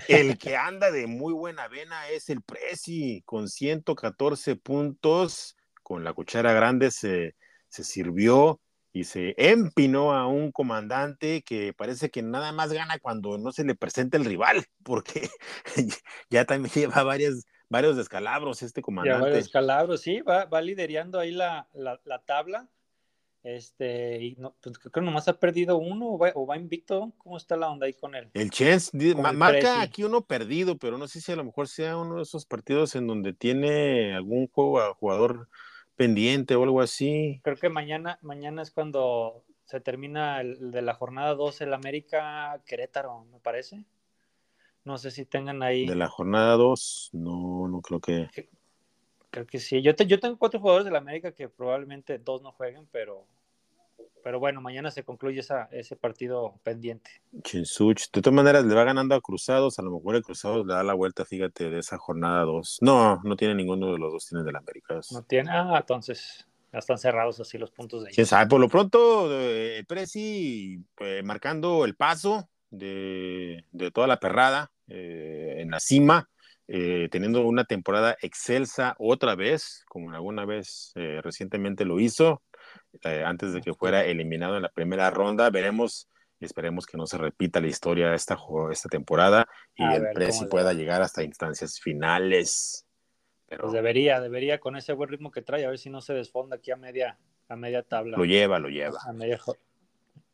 El 0.09 0.38
que 0.38 0.57
anda 0.57 0.91
de 0.93 1.07
muy 1.07 1.33
buena 1.33 1.67
vena 1.69 2.09
es 2.11 2.29
el 2.29 2.43
Prezi, 2.43 3.23
con 3.25 3.49
114 3.49 4.55
puntos, 4.55 5.56
con 5.87 6.02
la 6.02 6.12
cuchara 6.12 6.52
grande 6.52 6.90
se, 6.90 7.37
se 7.69 7.85
sirvió 7.85 8.61
y 8.93 9.05
se 9.05 9.37
empinó 9.38 10.14
a 10.14 10.26
un 10.26 10.50
comandante 10.50 11.43
que 11.43 11.73
parece 11.73 12.11
que 12.11 12.23
nada 12.23 12.50
más 12.50 12.73
gana 12.73 12.99
cuando 12.99 13.38
no 13.38 13.52
se 13.52 13.62
le 13.62 13.76
presenta 13.76 14.16
el 14.16 14.25
rival, 14.25 14.64
porque 14.83 15.28
ya 16.28 16.45
también 16.45 16.75
lleva 16.75 17.05
varias, 17.05 17.45
varios 17.69 17.97
descalabros 17.97 18.64
este 18.64 18.83
comandante. 18.83 19.16
Ya 19.16 19.23
varios 19.23 19.45
descalabros, 19.45 20.00
sí, 20.00 20.23
va, 20.23 20.47
va 20.47 20.61
liderando 20.61 21.21
ahí 21.21 21.31
la, 21.31 21.69
la, 21.73 22.00
la 22.05 22.19
tabla 22.19 22.69
este, 23.47 24.25
y 24.25 24.35
no, 24.40 24.57
pues 24.61 24.76
creo 24.76 24.90
que 24.90 25.00
nomás 25.00 25.28
ha 25.28 25.38
perdido 25.38 25.78
uno 25.78 26.19
o 26.35 26.47
va, 26.49 26.57
invicto. 26.57 27.12
¿Cómo 27.19 27.37
está 27.37 27.57
la 27.57 27.71
onda 27.71 27.87
ahí 27.87 27.93
con 27.93 28.16
él? 28.16 28.28
El 28.35 28.50
Chance 28.50 28.90
marca 29.14 29.83
aquí 29.83 30.02
uno 30.02 30.26
perdido, 30.26 30.78
pero 30.78 30.99
no 30.99 31.07
sé 31.07 31.21
si 31.21 31.31
a 31.31 31.37
lo 31.37 31.45
mejor 31.45 31.69
sea 31.69 31.97
uno 31.97 32.16
de 32.16 32.23
esos 32.25 32.45
partidos 32.45 32.97
en 32.97 33.07
donde 33.07 33.35
tiene 33.35 34.16
algún 34.16 34.49
juego, 34.49 34.93
jugador 34.95 35.49
pendiente 35.97 36.55
o 36.55 36.62
algo 36.62 36.81
así. 36.81 37.41
Creo 37.43 37.57
que 37.57 37.69
mañana, 37.69 38.19
mañana 38.23 38.62
es 38.62 38.71
cuando 38.71 39.45
se 39.65 39.81
termina 39.81 40.41
el, 40.41 40.71
de 40.71 40.83
la 40.83 40.95
jornada 40.95 41.35
12 41.35 41.65
el 41.65 41.75
América 41.75 42.62
Querétaro, 42.67 43.25
me 43.25 43.41
parece. 43.41 43.85
No 44.85 44.99
sé 44.99 45.11
si 45.11 45.25
tengan 45.25 45.62
ahí. 45.62 45.87
De 45.87 45.97
la 45.97 46.09
jornada 46.09 46.55
2, 46.55 47.11
no, 47.15 47.67
no 47.67 47.81
creo 47.81 48.00
que. 48.00 48.29
Creo 49.31 49.47
que 49.47 49.59
sí. 49.59 49.83
Yo, 49.83 49.93
yo 49.93 50.21
tengo 50.21 50.38
cuatro 50.38 50.61
jugadores 50.61 50.85
de 50.85 50.93
la 50.93 50.99
América 50.99 51.33
que 51.33 51.49
probablemente 51.49 52.19
dos 52.19 52.41
no 52.43 52.53
jueguen, 52.53 52.87
pero 52.93 53.26
pero 54.26 54.41
bueno, 54.41 54.61
mañana 54.61 54.91
se 54.91 55.05
concluye 55.05 55.38
esa, 55.38 55.69
ese 55.71 55.95
partido 55.95 56.59
pendiente. 56.65 57.11
Chinsuch, 57.45 58.11
de 58.12 58.21
todas 58.21 58.35
maneras 58.35 58.65
le 58.65 58.75
va 58.75 58.83
ganando 58.83 59.15
a 59.15 59.21
Cruzados, 59.21 59.79
a 59.79 59.83
lo 59.83 59.93
mejor 59.93 60.17
el 60.17 60.25
Cruzados 60.25 60.67
le 60.67 60.75
da 60.75 60.83
la 60.83 60.95
vuelta, 60.95 61.25
fíjate, 61.25 61.71
de 61.71 61.79
esa 61.79 61.97
jornada 61.97 62.43
2. 62.43 62.79
No, 62.81 63.21
no 63.23 63.37
tiene 63.37 63.55
ninguno 63.55 63.93
de 63.93 63.99
los 64.00 64.12
dos, 64.12 64.26
tiene 64.26 64.43
del 64.43 64.57
América. 64.57 64.99
No 65.12 65.23
tiene, 65.23 65.50
ah, 65.53 65.79
entonces 65.79 66.45
ya 66.73 66.81
están 66.81 66.99
cerrados 66.99 67.38
así 67.38 67.57
los 67.57 67.71
puntos 67.71 68.00
de 68.00 68.09
ellos. 68.09 68.17
¿Quién 68.17 68.26
sabe? 68.26 68.49
Por 68.49 68.61
lo 68.61 68.69
pronto, 68.69 69.29
eh, 69.31 69.85
Prezi 69.87 70.85
eh, 70.99 71.23
marcando 71.23 71.85
el 71.85 71.95
paso 71.95 72.49
de, 72.71 73.65
de 73.71 73.91
toda 73.93 74.09
la 74.09 74.19
perrada 74.19 74.73
eh, 74.88 75.59
en 75.59 75.71
la 75.71 75.79
cima. 75.79 76.29
teniendo 76.67 77.47
una 77.47 77.65
temporada 77.65 78.17
excelsa 78.23 78.97
otra 78.99 79.37
vez, 79.37 79.85
como 79.88 80.11
alguna 80.11 80.45
vez 80.45 80.93
recientemente 80.97 81.85
lo 81.85 82.00
hizo, 82.00 82.43
eh, 83.04 83.23
antes 83.25 83.52
de 83.52 83.61
que 83.61 83.75
fuera 83.75 84.04
eliminado 84.04 84.56
en 84.56 84.62
la 84.62 84.68
primera 84.68 85.11
ronda. 85.11 85.50
Veremos 85.50 86.09
y 86.38 86.45
esperemos 86.45 86.87
que 86.87 86.97
no 86.97 87.06
se 87.06 87.18
repita 87.18 87.61
la 87.61 87.68
historia 87.68 88.14
esta, 88.14 88.38
esta 88.71 88.88
temporada 88.88 89.49
y 89.75 89.85
el 89.85 90.09
Presi 90.12 90.47
pueda 90.47 90.73
llegar 90.73 91.02
hasta 91.02 91.23
instancias 91.23 91.80
finales. 91.80 92.87
Pero... 93.49 93.62
Pues 93.62 93.73
debería, 93.73 94.21
debería 94.21 94.59
con 94.59 94.76
ese 94.76 94.92
buen 94.92 95.09
ritmo 95.09 95.30
que 95.30 95.42
trae, 95.42 95.64
a 95.64 95.71
ver 95.71 95.78
si 95.78 95.88
no 95.88 96.00
se 96.00 96.14
desfonda 96.14 96.56
aquí 96.56 96.71
a 96.73 96.76
media, 96.76 97.18
a 97.49 97.56
media 97.56 97.83
tabla. 97.83 98.16
Lo 98.16 98.25
lleva, 98.25 98.59
lo 98.59 98.68
lleva. 98.68 98.99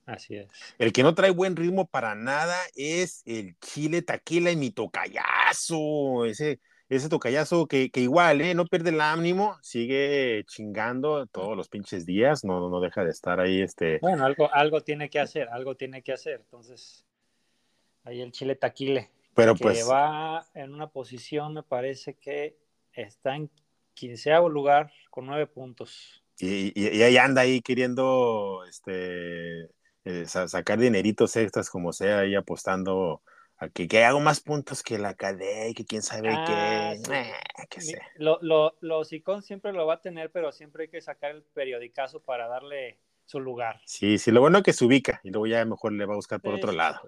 Así 0.04 0.37
es. 0.37 0.49
El 0.78 0.92
que 0.92 1.04
no 1.04 1.14
trae 1.14 1.30
buen 1.30 1.54
ritmo 1.54 1.87
para 1.87 2.14
nada 2.14 2.58
es 2.75 3.22
el 3.25 3.56
Chile 3.61 4.02
Taquila 4.02 4.50
y 4.50 4.56
mi 4.56 4.70
tocayazo. 4.70 6.25
Ese, 6.25 6.58
ese 6.96 7.08
tocayazo 7.08 7.66
que, 7.66 7.90
que 7.90 8.00
igual, 8.00 8.40
¿eh? 8.42 8.54
No 8.54 8.66
pierde 8.66 8.90
el 8.90 9.00
ánimo, 9.00 9.56
sigue 9.62 10.44
chingando 10.46 11.26
todos 11.26 11.56
los 11.56 11.68
pinches 11.68 12.04
días, 12.04 12.44
no, 12.44 12.68
no 12.68 12.80
deja 12.80 13.02
de 13.04 13.11
estar 13.11 13.40
ahí, 13.40 13.62
este... 13.62 13.99
Bueno, 14.00 14.26
algo, 14.26 14.52
algo 14.52 14.82
tiene 14.82 15.08
que 15.08 15.18
hacer, 15.18 15.49
algo 15.49 15.75
tiene 15.75 16.02
que 16.02 16.12
hacer, 16.12 16.40
entonces, 16.40 17.06
ahí 18.04 18.20
el 18.20 18.30
Chile 18.30 18.56
Taquile, 18.56 19.11
Pero 19.34 19.54
que 19.54 19.62
pues... 19.62 19.88
va 19.88 20.46
en 20.54 20.75
una 20.75 20.88
posición, 20.88 21.54
me 21.54 21.62
parece 21.62 22.14
que 22.14 22.58
está 22.92 23.37
en 23.37 23.50
quinceavo 23.94 24.50
lugar 24.50 24.92
con 25.11 25.26
nueve 25.26 25.46
puntos. 25.46 26.22
Y, 26.38 26.78
y, 26.78 27.02
ahí 27.02 27.16
anda 27.16 27.42
ahí 27.42 27.62
queriendo, 27.62 28.64
este, 28.68 29.70
eh, 30.04 30.26
sacar 30.26 30.78
dineritos 30.78 31.37
extras 31.37 31.70
como 31.70 31.92
sea, 31.92 32.20
ahí 32.20 32.34
apostando 32.34 33.22
que, 33.71 33.88
que, 33.88 34.04
hago 34.04 34.21
más 34.21 34.40
puntos 34.40 34.83
que 34.83 34.99
la 34.99 35.14
cadena, 35.14 35.75
que 35.75 35.85
quién 35.85 36.02
sabe 36.02 36.31
qué. 36.47 36.92
Eh, 37.12 37.81
sé. 37.81 38.00
Lo, 38.16 38.38
lo, 38.42 38.76
lo 38.81 39.04
siempre 39.04 39.73
lo 39.73 39.87
va 39.87 39.95
a 39.95 40.00
tener, 40.00 40.31
pero 40.31 40.52
siempre 40.52 40.85
hay 40.85 40.88
que 40.88 41.00
sacar 41.00 41.33
el 41.33 41.42
periodicazo 41.42 42.21
para 42.21 42.49
darle 42.49 42.99
su 43.25 43.40
lugar. 43.40 43.81
Sí, 43.85 44.19
sí, 44.19 44.31
lo 44.31 44.40
bueno 44.40 44.59
es 44.59 44.64
que 44.64 44.73
se 44.73 44.85
ubica 44.85 45.21
y 45.23 45.31
luego 45.31 45.47
ya 45.47 45.64
mejor 45.64 45.92
le 45.92 46.07
va 46.07 46.14
a 46.14 46.16
buscar 46.16 46.40
por 46.40 46.54
otro 46.54 46.73
lado. 46.73 47.00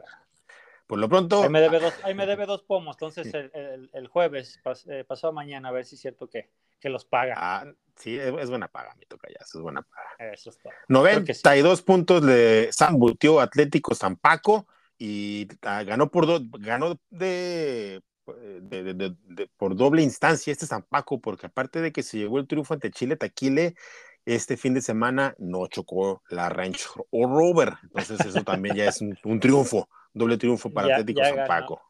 Por 0.86 0.98
lo 0.98 1.08
pronto. 1.08 1.42
Ahí 1.42 1.48
me 1.48 1.60
debe 1.60 1.80
dos, 1.80 1.94
ahí 2.02 2.14
me 2.14 2.26
debe 2.26 2.46
dos 2.46 2.62
pomos, 2.62 2.96
entonces 2.96 3.32
el, 3.32 3.90
el, 3.92 4.06
jueves, 4.08 4.60
eh, 4.88 5.04
pasó 5.06 5.32
mañana, 5.32 5.70
a 5.70 5.72
ver 5.72 5.84
si 5.84 5.94
es 5.94 6.00
cierto 6.00 6.28
que, 6.28 6.50
que 6.78 6.88
los 6.88 7.04
paga. 7.04 7.34
Ah, 7.36 7.66
sí, 7.96 8.18
es, 8.18 8.50
buena 8.50 8.68
paga, 8.68 8.94
mi 8.96 9.06
toca 9.06 9.28
ya, 9.28 9.38
es 9.40 9.54
buena 9.54 9.82
paga. 9.82 10.32
Eso 10.32 10.50
está. 10.50 10.70
92 10.88 11.82
puntos 11.82 12.22
le 12.22 12.70
zambutió 12.72 13.40
Atlético 13.40 13.94
Zampaco 13.94 14.66
y 14.98 15.48
ah, 15.62 15.82
ganó 15.82 16.10
por 16.10 16.26
ganó 16.60 17.00
de, 17.10 18.02
por 19.56 19.76
doble 19.76 20.02
instancia 20.02 20.52
este 20.52 20.66
San 20.66 20.82
Paco, 20.82 21.20
porque 21.20 21.46
aparte 21.46 21.80
de 21.80 21.92
que 21.92 22.02
se 22.02 22.18
llegó 22.18 22.38
el 22.38 22.46
triunfo 22.46 22.74
ante 22.74 22.90
Chile 22.90 23.16
Taquile, 23.16 23.74
este 24.24 24.56
fin 24.56 24.74
de 24.74 24.80
semana 24.80 25.34
no 25.38 25.66
chocó 25.66 26.22
la 26.30 26.48
Ranch 26.48 26.86
o 27.10 27.26
Rover, 27.26 27.74
entonces 27.82 28.20
eso 28.24 28.42
también 28.42 28.76
ya 28.76 28.88
es 28.88 29.00
un, 29.00 29.40
triunfo, 29.40 29.88
doble 30.12 30.38
triunfo 30.38 30.70
para 30.70 30.96
Atlético 30.96 31.22
San 31.22 31.46
Paco. 31.46 31.82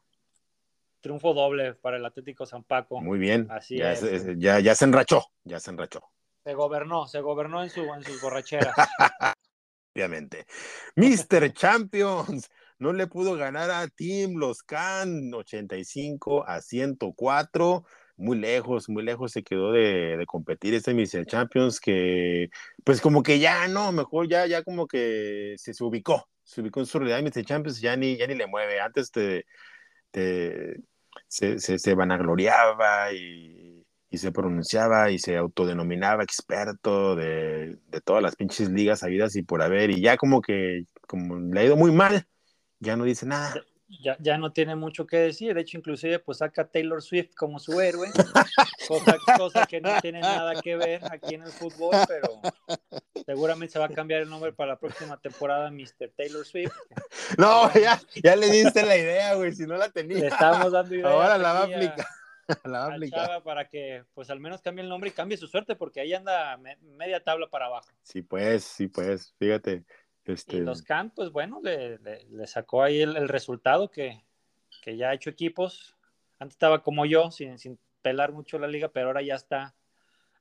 Triunfo 0.99 1.33
doble 1.33 1.75
para 1.75 1.97
el 1.97 2.05
Atlético 2.05 2.45
San 2.45 2.63
Paco. 2.63 2.99
Muy 2.99 3.19
bien, 3.19 3.47
Así 3.51 3.77
ya, 3.77 3.93
ya, 4.37 4.59
ya, 4.59 4.75
se 4.75 4.85
enrachó, 4.85 5.25
ya 5.43 5.59
se 5.59 5.71
enrachó. 5.71 6.01
Se 6.43 6.53
gobernó, 6.53 7.07
se 7.07 7.21
gobernó 7.21 7.63
en, 7.63 7.69
su, 7.69 7.81
en 7.81 8.03
sus 8.03 8.21
borracheras. 8.21 8.75
Obviamente. 9.95 10.45
Mr. 10.95 11.53
Champions 11.53 12.49
no 12.79 12.93
le 12.93 13.07
pudo 13.07 13.35
ganar 13.35 13.71
a 13.71 13.87
Team 13.87 14.35
Los 14.37 14.63
Can 14.63 15.33
85 15.33 16.47
a 16.47 16.61
104 16.61 17.85
muy 18.17 18.37
lejos, 18.37 18.89
muy 18.89 19.03
lejos 19.03 19.31
se 19.31 19.43
quedó 19.43 19.71
de, 19.71 20.23
competir 20.27 20.73
este 20.73 20.93
Mr. 20.93 21.25
Champions 21.25 21.79
que 21.79 22.49
pues 22.83 23.01
como 23.01 23.23
que 23.23 23.39
ya 23.39 23.67
no, 23.67 23.91
mejor 23.91 24.27
ya, 24.29 24.45
ya 24.47 24.63
como 24.63 24.87
que 24.87 25.55
se, 25.57 25.71
ubicó, 25.83 26.27
se 26.43 26.61
ubicó 26.61 26.79
en 26.79 26.85
su 26.85 26.99
realidad 26.99 27.21
Mr. 27.21 27.45
Champions 27.45 27.81
ya 27.81 27.95
ni, 27.97 28.17
ya 28.17 28.27
ni 28.27 28.35
le 28.35 28.47
mueve, 28.47 28.79
antes 28.79 29.11
te, 29.11 29.45
se, 31.27 31.59
se, 31.59 31.95
vanagloriaba 31.95 33.11
y, 33.13 33.85
y, 34.09 34.17
se 34.17 34.31
pronunciaba 34.31 35.11
y 35.11 35.19
se 35.19 35.35
autodenominaba 35.37 36.23
experto 36.23 37.15
de, 37.15 37.77
de 37.87 38.01
todas 38.01 38.23
las 38.23 38.35
pinches 38.35 38.69
ligas 38.69 39.03
habidas 39.03 39.35
y 39.35 39.43
por 39.43 39.61
haber 39.61 39.89
y 39.91 40.01
ya 40.01 40.17
como 40.17 40.41
que 40.41 40.83
como 41.07 41.37
le 41.37 41.59
ha 41.59 41.65
ido 41.65 41.75
muy 41.75 41.91
mal, 41.91 42.25
ya 42.85 42.95
no 42.95 43.03
dice 43.03 43.25
nada. 43.25 43.53
Ya, 44.01 44.17
ya, 44.19 44.37
no 44.37 44.51
tiene 44.51 44.75
mucho 44.75 45.05
que 45.05 45.17
decir, 45.17 45.53
de 45.53 45.61
hecho 45.61 45.77
inclusive 45.77 46.17
pues 46.17 46.39
saca 46.39 46.63
a 46.63 46.67
Taylor 46.67 47.03
Swift 47.03 47.35
como 47.35 47.59
su 47.59 47.79
héroe, 47.79 48.09
cosa, 48.87 49.17
cosa, 49.37 49.65
que 49.67 49.79
no 49.79 50.01
tiene 50.01 50.21
nada 50.21 50.59
que 50.59 50.75
ver 50.75 51.01
aquí 51.11 51.35
en 51.35 51.43
el 51.43 51.51
fútbol, 51.51 51.95
pero 52.07 52.41
seguramente 53.27 53.73
se 53.73 53.79
va 53.79 53.85
a 53.85 53.89
cambiar 53.89 54.21
el 54.21 54.29
nombre 54.29 54.53
para 54.53 54.71
la 54.71 54.79
próxima 54.79 55.19
temporada 55.21 55.69
Mr. 55.69 56.11
Taylor 56.17 56.43
Swift. 56.45 56.73
No, 57.37 57.71
ya, 57.73 58.01
ya 58.23 58.35
le 58.35 58.49
diste 58.49 58.83
la 58.83 58.97
idea, 58.97 59.35
güey, 59.35 59.53
si 59.53 59.67
no 59.67 59.77
la 59.77 59.89
tenía. 59.89 60.17
Le 60.17 60.27
estamos 60.27 60.71
dando 60.71 60.95
idea. 60.95 61.07
Ahora 61.07 61.37
la 61.37 61.53
va 61.53 61.59
a 61.59 61.63
aplicar. 61.63 62.05
La 62.63 62.79
va 62.79 62.85
a 62.85 62.93
aplicar. 62.93 63.43
para 63.43 63.67
que 63.67 64.03
pues 64.13 64.29
al 64.29 64.39
menos 64.39 64.61
cambie 64.61 64.83
el 64.83 64.89
nombre 64.89 65.09
y 65.09 65.13
cambie 65.13 65.35
su 65.35 65.47
suerte, 65.47 65.75
porque 65.75 66.01
ahí 66.01 66.13
anda 66.13 66.59
media 66.81 67.23
tabla 67.23 67.47
para 67.47 67.65
abajo. 67.65 67.89
Sí, 68.03 68.21
pues, 68.21 68.63
sí, 68.63 68.87
pues, 68.87 69.33
fíjate. 69.39 69.83
Este... 70.25 70.57
Y 70.57 70.61
los 70.61 70.81
Can, 70.81 71.11
pues 71.11 71.31
bueno, 71.31 71.61
le, 71.63 71.99
le, 71.99 72.47
sacó 72.47 72.83
ahí 72.83 73.01
el, 73.01 73.27
resultado 73.27 73.91
que, 73.91 74.23
que, 74.81 74.97
ya 74.97 75.09
ha 75.09 75.13
hecho 75.13 75.29
equipos. 75.29 75.95
Antes 76.39 76.55
estaba 76.55 76.81
como 76.81 77.05
yo, 77.05 77.31
sin, 77.31 77.57
sin, 77.59 77.79
pelar 78.01 78.33
mucho 78.33 78.59
la 78.59 78.67
liga, 78.67 78.89
pero 78.89 79.07
ahora 79.07 79.21
ya 79.21 79.35
está 79.35 79.75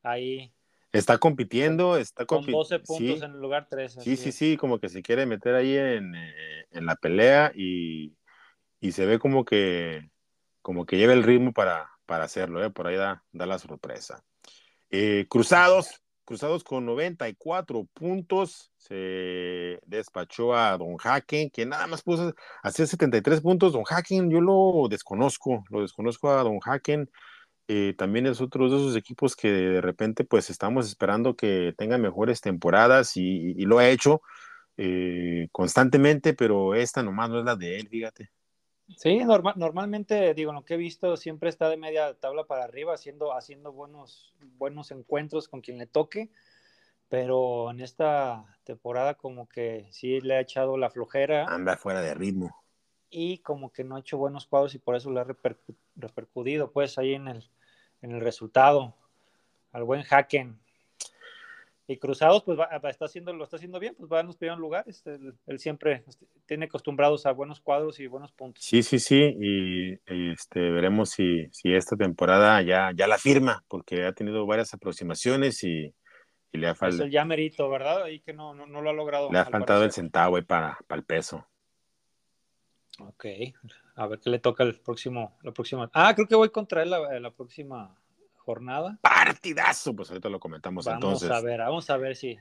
ahí. 0.02 0.52
Está 0.92 1.18
compitiendo, 1.18 1.96
está 1.96 2.24
con 2.26 2.44
12 2.44 2.78
puntos 2.80 3.22
en 3.22 3.32
el 3.32 3.40
lugar 3.40 3.68
13. 3.68 4.00
Sí, 4.00 4.16
sí, 4.16 4.32
sí, 4.32 4.56
como 4.56 4.78
que 4.78 4.88
se 4.88 5.02
quiere 5.02 5.26
meter 5.26 5.54
ahí 5.54 5.76
en, 5.76 6.14
eh, 6.14 6.66
en, 6.70 6.86
la 6.86 6.94
pelea 6.96 7.52
y, 7.54 8.16
y, 8.80 8.92
se 8.92 9.06
ve 9.06 9.18
como 9.18 9.44
que, 9.44 10.10
como 10.62 10.86
que 10.86 10.98
lleva 10.98 11.14
el 11.14 11.22
ritmo 11.22 11.52
para, 11.52 11.90
para 12.06 12.24
hacerlo, 12.24 12.62
¿eh? 12.64 12.70
por 12.70 12.86
ahí 12.86 12.96
da, 12.96 13.24
da 13.32 13.46
la 13.46 13.58
sorpresa. 13.58 14.24
Eh, 14.90 15.26
cruzados, 15.28 16.03
Cruzados 16.24 16.64
con 16.64 16.86
94 16.86 17.86
puntos, 17.92 18.72
se 18.78 19.78
despachó 19.86 20.54
a 20.54 20.76
Don 20.78 20.96
Haken, 21.02 21.50
que 21.50 21.66
nada 21.66 21.86
más 21.86 22.02
puso 22.02 22.34
hacer 22.62 22.86
73 22.86 23.40
puntos. 23.42 23.74
Don 23.74 23.84
Haken, 23.88 24.30
yo 24.30 24.40
lo 24.40 24.88
desconozco, 24.88 25.64
lo 25.70 25.82
desconozco 25.82 26.30
a 26.30 26.42
Don 26.42 26.60
Haken. 26.64 27.10
Eh, 27.68 27.94
también 27.96 28.26
es 28.26 28.40
otro 28.40 28.68
de 28.68 28.76
esos 28.76 28.96
equipos 28.96 29.36
que 29.36 29.50
de 29.50 29.80
repente 29.80 30.24
pues 30.24 30.50
estamos 30.50 30.86
esperando 30.86 31.34
que 31.36 31.74
tenga 31.78 31.96
mejores 31.96 32.40
temporadas 32.42 33.16
y, 33.16 33.54
lo 33.64 33.78
ha 33.78 33.88
hecho 33.88 34.20
eh, 34.76 35.48
constantemente, 35.52 36.34
pero 36.34 36.74
esta 36.74 37.02
nomás 37.02 37.30
no 37.30 37.38
es 37.40 37.44
la 37.44 37.56
de 37.56 37.78
él, 37.78 37.88
fíjate. 37.88 38.33
Sí, 38.96 39.24
normal, 39.24 39.54
normalmente, 39.56 40.34
digo, 40.34 40.52
lo 40.52 40.64
que 40.64 40.74
he 40.74 40.76
visto 40.76 41.16
siempre 41.16 41.48
está 41.48 41.68
de 41.68 41.76
media 41.76 42.14
tabla 42.14 42.44
para 42.44 42.64
arriba, 42.64 42.94
haciendo, 42.94 43.34
haciendo 43.34 43.72
buenos, 43.72 44.34
buenos 44.58 44.90
encuentros 44.90 45.48
con 45.48 45.62
quien 45.62 45.78
le 45.78 45.86
toque, 45.86 46.30
pero 47.08 47.70
en 47.70 47.80
esta 47.80 48.44
temporada 48.64 49.14
como 49.14 49.48
que 49.48 49.88
sí 49.90 50.20
le 50.20 50.36
ha 50.36 50.40
echado 50.40 50.76
la 50.76 50.90
flojera. 50.90 51.46
Anda 51.46 51.76
fuera 51.76 52.02
de 52.02 52.14
ritmo. 52.14 52.54
Y 53.10 53.38
como 53.38 53.72
que 53.72 53.84
no 53.84 53.96
ha 53.96 54.00
hecho 54.00 54.18
buenos 54.18 54.46
cuadros 54.46 54.74
y 54.74 54.78
por 54.78 54.96
eso 54.96 55.10
le 55.10 55.20
ha 55.20 55.26
repercutido 55.96 56.72
pues 56.72 56.98
ahí 56.98 57.14
en 57.14 57.28
el, 57.28 57.48
en 58.02 58.12
el 58.12 58.20
resultado. 58.20 58.94
Al 59.72 59.84
buen 59.84 60.04
Haken, 60.08 60.58
y 61.86 61.98
Cruzados, 61.98 62.42
pues 62.44 62.58
va, 62.58 62.64
está 62.88 63.04
haciendo, 63.04 63.32
lo 63.34 63.44
está 63.44 63.56
haciendo 63.56 63.78
bien, 63.78 63.94
pues 63.94 64.10
va 64.10 64.20
en 64.20 64.26
los 64.28 64.36
primeros 64.36 64.58
lugares. 64.58 65.02
Él, 65.06 65.58
siempre 65.58 66.02
este, 66.06 66.26
tiene 66.46 66.64
acostumbrados 66.64 67.26
a 67.26 67.32
buenos 67.32 67.60
cuadros 67.60 68.00
y 68.00 68.06
buenos 68.06 68.32
puntos. 68.32 68.64
Sí, 68.64 68.82
sí, 68.82 68.98
sí. 68.98 69.36
Y, 69.38 69.92
este, 70.32 70.60
veremos 70.70 71.10
si, 71.10 71.46
si, 71.52 71.74
esta 71.74 71.94
temporada 71.96 72.62
ya, 72.62 72.90
ya 72.96 73.06
la 73.06 73.18
firma, 73.18 73.64
porque 73.68 74.04
ha 74.04 74.12
tenido 74.12 74.46
varias 74.46 74.72
aproximaciones 74.72 75.62
y, 75.62 75.94
le 76.52 76.68
ha 76.68 76.74
faltado. 76.74 77.02
Es 77.02 77.06
el 77.06 77.12
ya 77.12 77.24
merito, 77.24 77.68
¿verdad? 77.68 78.04
Ahí 78.04 78.20
que 78.20 78.32
no, 78.32 78.54
no, 78.54 78.80
lo 78.80 78.88
ha 78.88 78.92
logrado. 78.92 79.30
Le 79.30 79.38
ha 79.38 79.44
faltado 79.44 79.84
el 79.84 79.92
centavo 79.92 80.36
ahí 80.36 80.42
para, 80.42 80.78
para 80.86 81.00
el 81.00 81.04
peso. 81.04 81.46
Ok, 83.00 83.26
a 83.96 84.06
ver 84.06 84.20
qué 84.20 84.30
le 84.30 84.38
toca 84.38 84.62
el 84.62 84.80
próximo, 84.80 85.36
la 85.42 85.52
próxima. 85.52 85.90
Ah, 85.92 86.14
creo 86.14 86.28
que 86.28 86.36
voy 86.36 86.50
contra 86.50 86.84
él 86.84 86.90
la, 86.90 87.18
la 87.18 87.30
próxima 87.32 87.98
jornada. 88.44 88.98
Partidazo, 89.00 89.94
pues 89.94 90.10
ahorita 90.10 90.28
lo 90.28 90.38
comentamos 90.38 90.86
entonces. 90.86 91.28
Vamos 91.28 91.42
a 91.42 91.46
ver, 91.46 91.60
vamos 91.60 91.90
a 91.90 91.96
ver 91.96 92.16
si. 92.16 92.38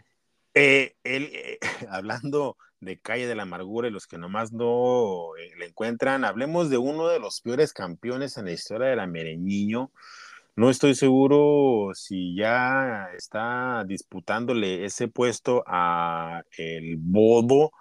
Eh, 0.53 0.95
eh, 1.03 1.59
hablando 1.89 2.57
de 2.79 2.99
Calle 2.99 3.25
de 3.25 3.35
la 3.35 3.43
Amargura 3.43 3.87
y 3.87 3.91
los 3.91 4.07
que 4.07 4.17
nomás 4.17 4.51
no 4.51 5.35
eh, 5.37 5.51
le 5.57 5.67
encuentran, 5.67 6.25
hablemos 6.25 6.69
de 6.69 6.77
uno 6.77 7.07
de 7.07 7.19
los 7.19 7.41
peores 7.41 7.73
campeones 7.73 8.37
en 8.37 8.45
la 8.45 8.51
historia 8.51 8.87
de 8.87 8.95
la 8.95 9.07
Mereñiño. 9.07 9.91
No 10.55 10.69
estoy 10.69 10.93
seguro 10.93 11.91
si 11.95 12.35
ya 12.35 13.07
está 13.17 13.83
disputándole 13.87 14.85
ese 14.85 15.07
puesto 15.07 15.63
a 15.65 16.43
el 16.57 16.97
Bodo 16.97 17.71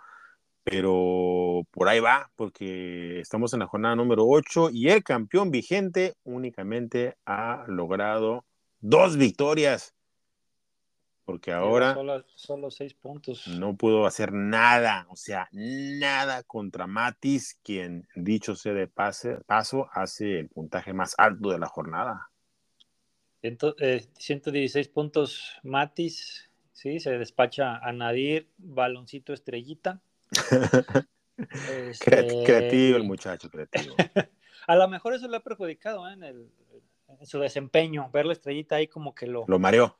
pero 0.65 1.67
por 1.71 1.89
ahí 1.89 2.01
va, 2.01 2.31
porque 2.37 3.21
estamos 3.21 3.53
en 3.53 3.61
la 3.61 3.67
jornada 3.67 3.97
número 3.97 4.27
8 4.27 4.71
y 4.73 4.89
el 4.89 5.03
campeón 5.03 5.51
vigente 5.51 6.15
únicamente 6.25 7.17
ha 7.27 7.65
logrado 7.67 8.45
dos 8.81 9.17
victorias. 9.17 9.95
Porque 11.25 11.53
ahora 11.53 11.97
solo, 12.35 12.71
seis 12.71 12.95
puntos. 12.95 13.47
no 13.47 13.77
pudo 13.77 14.07
hacer 14.07 14.33
nada, 14.33 15.07
o 15.09 15.17
sea, 15.17 15.49
nada 15.53 16.43
contra 16.43 16.89
Matis, 16.89 17.59
quien, 17.63 18.09
dicho 18.17 18.57
sea 18.57 18.73
de 18.75 18.89
pase, 18.89 19.39
paso, 19.47 19.89
hace 19.93 20.41
el 20.41 20.49
puntaje 20.49 20.93
más 20.93 21.15
alto 21.19 21.51
de 21.51 21.61
la 21.61 21.69
jornada. 21.69 22.29
116 23.41 24.87
eh, 24.87 24.91
puntos 24.93 25.61
Matis, 25.63 26.51
sí, 26.73 26.99
se 26.99 27.17
despacha 27.19 27.77
a 27.77 27.93
Nadir, 27.93 28.49
baloncito 28.59 29.33
estrellita. 29.33 30.01
Este, 31.37 32.45
creativo 32.45 32.97
el 32.99 33.05
muchacho, 33.05 33.51
creativo. 33.51 33.95
a 34.67 34.77
lo 34.77 34.89
mejor 34.89 35.15
eso 35.15 35.27
le 35.29 35.39
ha 35.39 35.41
perjudicado 35.41 36.09
¿eh? 36.09 36.13
en, 36.13 36.23
el, 36.23 36.53
en, 37.09 37.27
su 37.27 37.41
desempeño, 37.41 38.11
ver 38.13 38.27
la 38.27 38.35
estrellita 38.35 38.77
ahí 38.77 38.87
como 38.87 39.15
que 39.15 39.27
lo... 39.27 39.45
Lo 39.49 39.59
mareó. 39.59 39.97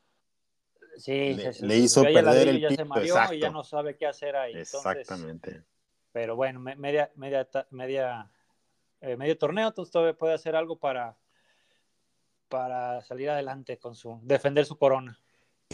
Sí, 0.97 1.35
le, 1.61 1.77
hizo 1.77 2.03
perder 2.03 2.49
el 2.49 2.59
ya 2.59 2.69
se 2.69 2.85
mareó 2.85 3.15
y 3.33 3.39
ya 3.39 3.49
no 3.49 3.63
sabe 3.63 3.97
qué 3.97 4.05
hacer 4.05 4.35
ahí. 4.35 4.53
Exactamente. 4.55 5.63
pero 6.11 6.35
bueno, 6.35 6.59
media, 6.59 7.11
media, 7.15 7.47
media, 7.71 8.31
eh, 9.01 9.17
medio 9.17 9.37
torneo, 9.37 9.69
entonces 9.69 9.91
todavía 9.91 10.15
puede 10.15 10.35
hacer 10.35 10.55
algo 10.55 10.77
para, 10.77 11.17
para 12.47 13.01
salir 13.01 13.31
adelante 13.31 13.79
con 13.79 13.95
su, 13.95 14.19
defender 14.21 14.65
su 14.65 14.77
corona. 14.77 15.19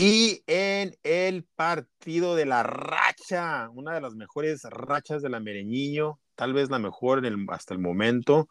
Y 0.02 0.46
en 0.48 0.96
el 1.04 1.44
partido 1.44 2.34
de 2.38 2.46
la 2.46 2.64
racha, 2.64 3.70
una 3.74 3.94
de 3.94 4.00
las 4.00 4.16
mejores 4.16 4.64
rachas 4.64 5.22
de 5.22 5.28
la 5.28 5.42
Mereñiño, 5.42 6.22
tal 6.36 6.54
vez 6.54 6.70
la 6.70 6.80
mejor 6.80 7.22
hasta 7.50 7.74
el 7.74 7.82
momento, 7.82 8.48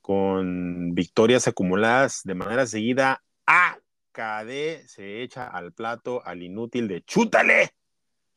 con 0.00 0.94
victorias 0.94 1.46
acumuladas 1.46 2.22
de 2.24 2.34
manera 2.34 2.64
seguida, 2.64 3.22
AKD 3.44 4.86
se 4.86 5.20
echa 5.20 5.48
al 5.48 5.74
plato 5.74 6.24
al 6.24 6.42
inútil 6.42 6.88
de 6.88 7.02
Chútale. 7.02 7.74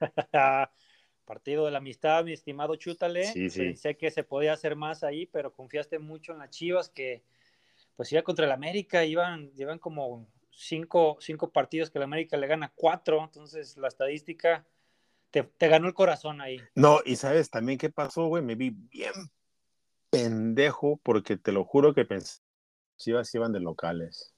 Partido 1.24 1.64
de 1.64 1.72
la 1.72 1.78
amistad, 1.78 2.26
mi 2.26 2.34
estimado 2.34 2.76
Chútale. 2.76 3.24
Sí, 3.24 3.50
sí. 3.50 3.60
Pensé 3.60 3.96
que 3.96 4.12
se 4.12 4.26
podía 4.26 4.52
hacer 4.52 4.76
más 4.76 5.06
ahí, 5.06 5.28
pero 5.28 5.54
confiaste 5.54 5.98
mucho 5.98 6.34
en 6.34 6.40
las 6.40 6.50
Chivas 6.50 6.90
que 6.90 7.24
pues 7.96 8.12
iba 8.12 8.22
contra 8.22 8.46
el 8.46 8.52
América, 8.52 9.06
iban, 9.06 9.50
llevan 9.54 9.80
como 9.80 10.28
cinco, 10.56 11.18
cinco 11.20 11.52
partidos 11.52 11.90
que 11.90 12.00
la 12.00 12.06
América 12.06 12.38
le 12.38 12.48
gana 12.48 12.72
cuatro, 12.76 13.24
entonces 13.24 13.78
la 13.78 13.88
estadística 13.88 14.66
te, 15.32 15.68
ganó 15.68 15.88
el 15.88 15.94
corazón 15.94 16.42
ahí. 16.42 16.60
No, 16.76 17.00
y 17.06 17.16
sabes 17.16 17.50
también 17.50 17.78
qué 17.78 17.90
pasó, 17.90 18.28
güey, 18.28 18.44
me 18.44 18.56
vi 18.56 18.70
bien 18.70 19.14
pendejo 20.10 21.00
porque 21.02 21.38
te 21.38 21.52
lo 21.52 21.66
juro 21.66 21.96
que 21.96 22.06
pensé 22.06 22.42
Chivas 22.98 23.34
iban 23.34 23.52
de 23.52 23.60
locales. 23.60 24.34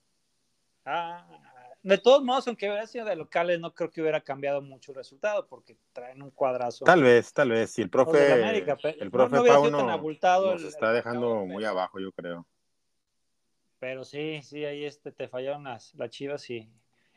Ah, 0.85 1.27
de 1.83 1.97
todos 1.97 2.23
modos, 2.23 2.47
aunque 2.47 2.67
hubiera 2.67 2.87
sido 2.87 3.05
de 3.05 3.15
locales, 3.15 3.59
no 3.59 3.73
creo 3.73 3.91
que 3.91 4.01
hubiera 4.01 4.21
cambiado 4.21 4.61
mucho 4.61 4.91
el 4.91 4.97
resultado 4.97 5.47
porque 5.47 5.77
traen 5.93 6.21
un 6.21 6.31
cuadrazo. 6.31 6.85
Tal 6.85 7.03
vez, 7.03 7.33
tal 7.33 7.49
vez. 7.49 7.71
Si 7.71 7.81
el 7.81 7.89
profe, 7.89 8.33
el 8.99 9.11
profe 9.11 9.35
nos 9.35 10.63
está 10.63 10.93
dejando 10.93 11.45
muy 11.45 11.65
abajo, 11.65 11.99
yo 11.99 12.11
creo. 12.13 12.47
Pero 13.85 14.03
sí, 14.03 14.41
sí, 14.41 14.65
ahí 14.65 14.83
este, 14.83 15.11
te 15.11 15.27
fallaron 15.27 15.65
las, 15.65 15.93
las 15.93 16.09
chivas 16.09 16.49
y, 16.49 16.67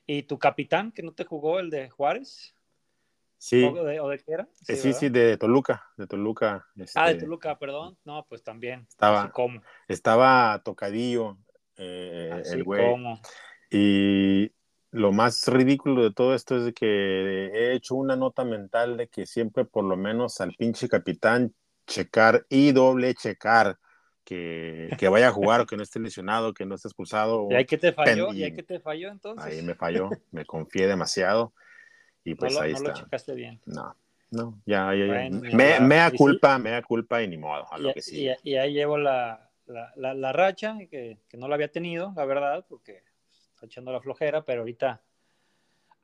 y 0.06 0.24
tu 0.24 0.38
capitán 0.38 0.92
que 0.92 1.02
no 1.02 1.12
te 1.12 1.24
jugó, 1.24 1.60
el 1.60 1.70
de 1.70 1.88
Juárez. 1.88 2.54
Sí. 3.38 3.64
¿O 3.64 3.82
de, 3.82 4.18
qué 4.18 4.32
era? 4.34 4.46
Sí, 4.52 4.76
sí, 4.76 4.92
sí, 4.92 5.08
de 5.08 5.38
Toluca, 5.38 5.86
de 5.96 6.06
Toluca. 6.06 6.66
ah, 6.94 7.06
de 7.06 7.12
este, 7.12 7.24
Toluca, 7.24 7.58
perdón. 7.58 7.96
No, 8.04 8.26
pues 8.28 8.42
también. 8.42 8.86
Estaba, 8.86 9.32
estaba 9.88 10.60
tocadillo 10.62 11.38
eh, 11.78 12.42
el 12.44 12.64
güey. 12.64 12.84
Y 13.70 14.52
lo 14.90 15.12
más 15.12 15.48
ridículo 15.48 16.02
de 16.02 16.12
todo 16.12 16.34
esto 16.34 16.66
es 16.66 16.74
que 16.74 17.46
he 17.46 17.72
hecho 17.72 17.94
una 17.94 18.14
nota 18.14 18.44
mental 18.44 18.98
de 18.98 19.08
que 19.08 19.24
siempre 19.24 19.64
por 19.64 19.84
lo 19.84 19.96
menos 19.96 20.42
al 20.42 20.52
pinche 20.52 20.86
capitán 20.86 21.54
checar 21.86 22.44
y 22.50 22.72
doble 22.72 23.14
checar 23.14 23.78
que, 24.28 25.08
vaya 25.10 25.28
a 25.28 25.32
jugar 25.32 25.62
o 25.62 25.66
que 25.66 25.76
no 25.76 25.82
esté 25.82 26.00
lesionado, 26.00 26.52
que 26.52 26.66
no 26.66 26.74
esté 26.74 26.88
expulsado. 26.88 27.48
¿Y 27.50 27.54
ahí 27.54 27.64
que 27.64 27.78
te 27.78 27.92
falló? 27.92 28.32
¿Y 28.32 28.44
ahí 28.44 28.52
que 28.52 28.62
te 28.62 28.78
falló 28.78 29.08
entonces? 29.08 29.46
Ahí 29.46 29.62
me 29.62 29.74
falló, 29.74 30.10
me 30.32 30.44
confié 30.44 30.86
demasiado 30.86 31.54
y 32.24 32.34
pues 32.34 32.56
ahí 32.58 32.72
está. 32.72 32.82
No 32.82 32.88
lo 32.90 32.94
checaste 32.94 33.34
bien. 33.34 33.60
No, 33.64 33.96
no, 34.30 34.60
ya, 34.66 34.94
ya, 34.94 35.30
me, 35.30 35.96
da 35.96 36.10
culpa, 36.10 36.58
me 36.58 36.70
da 36.70 36.82
culpa 36.82 37.22
y 37.22 37.28
ni 37.28 37.38
modo, 37.38 37.72
a 37.72 37.78
lo 37.78 37.94
que 37.94 38.02
sí. 38.02 38.28
Y, 38.42 38.56
ahí 38.56 38.74
llevo 38.74 38.98
la, 38.98 39.48
la, 39.66 40.14
la, 40.14 40.32
racha, 40.32 40.76
que, 40.90 41.18
que, 41.26 41.36
no 41.38 41.48
la 41.48 41.54
había 41.54 41.72
tenido, 41.72 42.12
la 42.14 42.26
verdad, 42.26 42.66
porque 42.68 43.02
está 43.54 43.64
echando 43.64 43.92
la 43.92 44.00
flojera, 44.00 44.44
pero 44.44 44.60
ahorita 44.60 45.00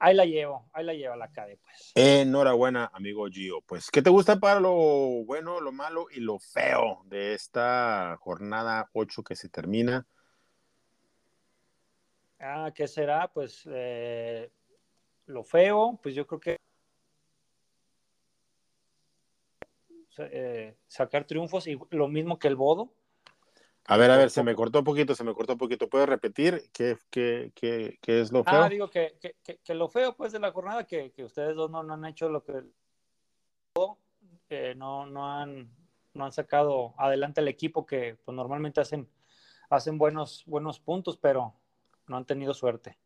ahí 0.04 0.14
la 0.14 0.26
llevo, 0.26 0.68
ahí 0.72 0.84
la 0.84 0.92
lleva 0.92 1.16
la 1.16 1.32
CADE, 1.32 1.56
pues. 1.56 1.92
Enhorabuena, 1.94 2.90
amigo 2.92 3.26
Gio. 3.28 3.62
Pues, 3.62 3.90
¿qué 3.90 4.02
te 4.02 4.10
gusta 4.10 4.38
para 4.38 4.60
lo 4.60 5.24
bueno, 5.24 5.60
lo 5.60 5.72
malo 5.72 6.06
y 6.10 6.20
lo 6.20 6.38
feo 6.38 7.02
de 7.06 7.32
esta 7.32 8.16
jornada 8.20 8.90
8 8.92 9.22
que 9.22 9.34
se 9.34 9.48
termina? 9.48 10.06
Ah, 12.38 12.70
¿qué 12.74 12.86
será? 12.86 13.28
Pues 13.32 13.62
eh, 13.66 14.50
lo 15.26 15.42
feo, 15.42 15.98
pues 16.02 16.14
yo 16.14 16.26
creo 16.26 16.40
que 16.40 16.58
eh, 20.18 20.76
sacar 20.86 21.24
triunfos 21.24 21.66
y 21.66 21.78
lo 21.90 22.08
mismo 22.08 22.38
que 22.38 22.48
el 22.48 22.56
Bodo. 22.56 22.92
A 23.86 23.96
ver, 23.98 24.10
a 24.10 24.16
ver, 24.16 24.30
se 24.30 24.42
me 24.42 24.54
cortó 24.54 24.78
un 24.78 24.84
poquito, 24.84 25.14
se 25.14 25.24
me 25.24 25.34
cortó 25.34 25.52
un 25.52 25.58
poquito. 25.58 25.88
¿Puedes 25.88 26.08
repetir 26.08 26.70
qué, 26.72 26.96
qué, 27.10 27.52
qué, 27.54 27.98
qué 28.00 28.20
es 28.20 28.32
lo 28.32 28.42
feo? 28.42 28.62
Ah, 28.62 28.68
digo 28.68 28.88
que, 28.88 29.18
que, 29.20 29.58
que, 29.62 29.74
lo 29.74 29.88
feo 29.88 30.16
pues 30.16 30.32
de 30.32 30.40
la 30.40 30.52
jornada, 30.52 30.84
que, 30.86 31.12
ustedes 31.18 31.54
dos 31.54 31.70
no, 31.70 31.82
no, 31.82 31.94
han 31.94 32.04
hecho 32.06 32.28
lo 32.30 32.42
que... 32.42 32.62
Eh, 34.48 34.74
no, 34.76 35.04
no, 35.06 35.30
han, 35.30 35.68
no 36.14 36.24
han 36.24 36.32
sacado 36.32 36.94
adelante 36.96 37.40
el 37.40 37.48
equipo 37.48 37.84
que 37.84 38.16
pues, 38.24 38.34
normalmente 38.34 38.80
hacen, 38.80 39.08
hacen 39.68 39.98
buenos, 39.98 40.44
buenos 40.46 40.80
puntos, 40.80 41.18
pero 41.18 41.54
no 42.06 42.16
han 42.16 42.24
tenido 42.24 42.54
suerte. 42.54 42.98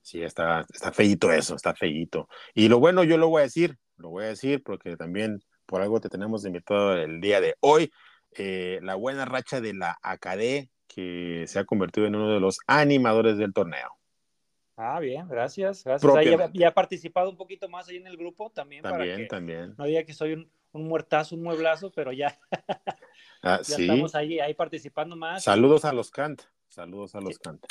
Sí, 0.00 0.22
está, 0.22 0.66
está 0.72 0.92
feíto 0.92 1.32
eso, 1.32 1.56
está 1.56 1.74
feíto. 1.74 2.28
Y 2.52 2.68
lo 2.68 2.78
bueno 2.78 3.02
yo 3.04 3.16
lo 3.16 3.28
voy 3.28 3.40
a 3.40 3.44
decir, 3.44 3.78
lo 3.96 4.10
voy 4.10 4.24
a 4.24 4.28
decir 4.28 4.62
porque 4.62 4.96
también 4.96 5.42
por 5.66 5.80
algo 5.80 5.98
te 5.98 6.10
tenemos 6.10 6.44
invitado 6.44 6.96
el 6.98 7.20
día 7.20 7.40
de 7.40 7.56
hoy. 7.60 7.90
Eh, 8.36 8.80
la 8.82 8.94
buena 8.94 9.24
racha 9.24 9.60
de 9.60 9.74
la 9.74 9.98
AKD, 10.02 10.68
que 10.86 11.44
se 11.46 11.58
ha 11.58 11.64
convertido 11.64 12.06
en 12.06 12.16
uno 12.16 12.32
de 12.32 12.40
los 12.40 12.58
animadores 12.66 13.38
del 13.38 13.52
torneo. 13.52 13.96
Ah, 14.76 14.98
bien, 14.98 15.28
gracias. 15.28 15.84
gracias. 15.84 16.50
ya, 16.52 16.68
ha 16.68 16.74
participado 16.74 17.30
un 17.30 17.36
poquito 17.36 17.68
más 17.68 17.88
ahí 17.88 17.96
en 17.96 18.06
el 18.06 18.16
grupo 18.16 18.50
también. 18.50 18.82
También, 18.82 19.28
también. 19.28 19.74
No 19.78 19.84
diga 19.84 20.02
que 20.02 20.12
soy 20.12 20.32
un, 20.32 20.50
muertazo, 20.72 21.36
un 21.36 21.42
mueblazo, 21.42 21.92
pero 21.92 22.12
ya. 22.12 22.38
Ah, 23.46 23.58
ya 23.58 23.76
sí. 23.76 23.82
estamos 23.82 24.14
ahí, 24.14 24.40
ahí 24.40 24.54
participando 24.54 25.16
más. 25.16 25.44
Saludos 25.44 25.84
a 25.84 25.92
los 25.92 26.10
Kant. 26.10 26.40
Saludos 26.66 27.14
a 27.14 27.20
los 27.20 27.34
Sí. 27.34 27.40
Kant. 27.44 27.62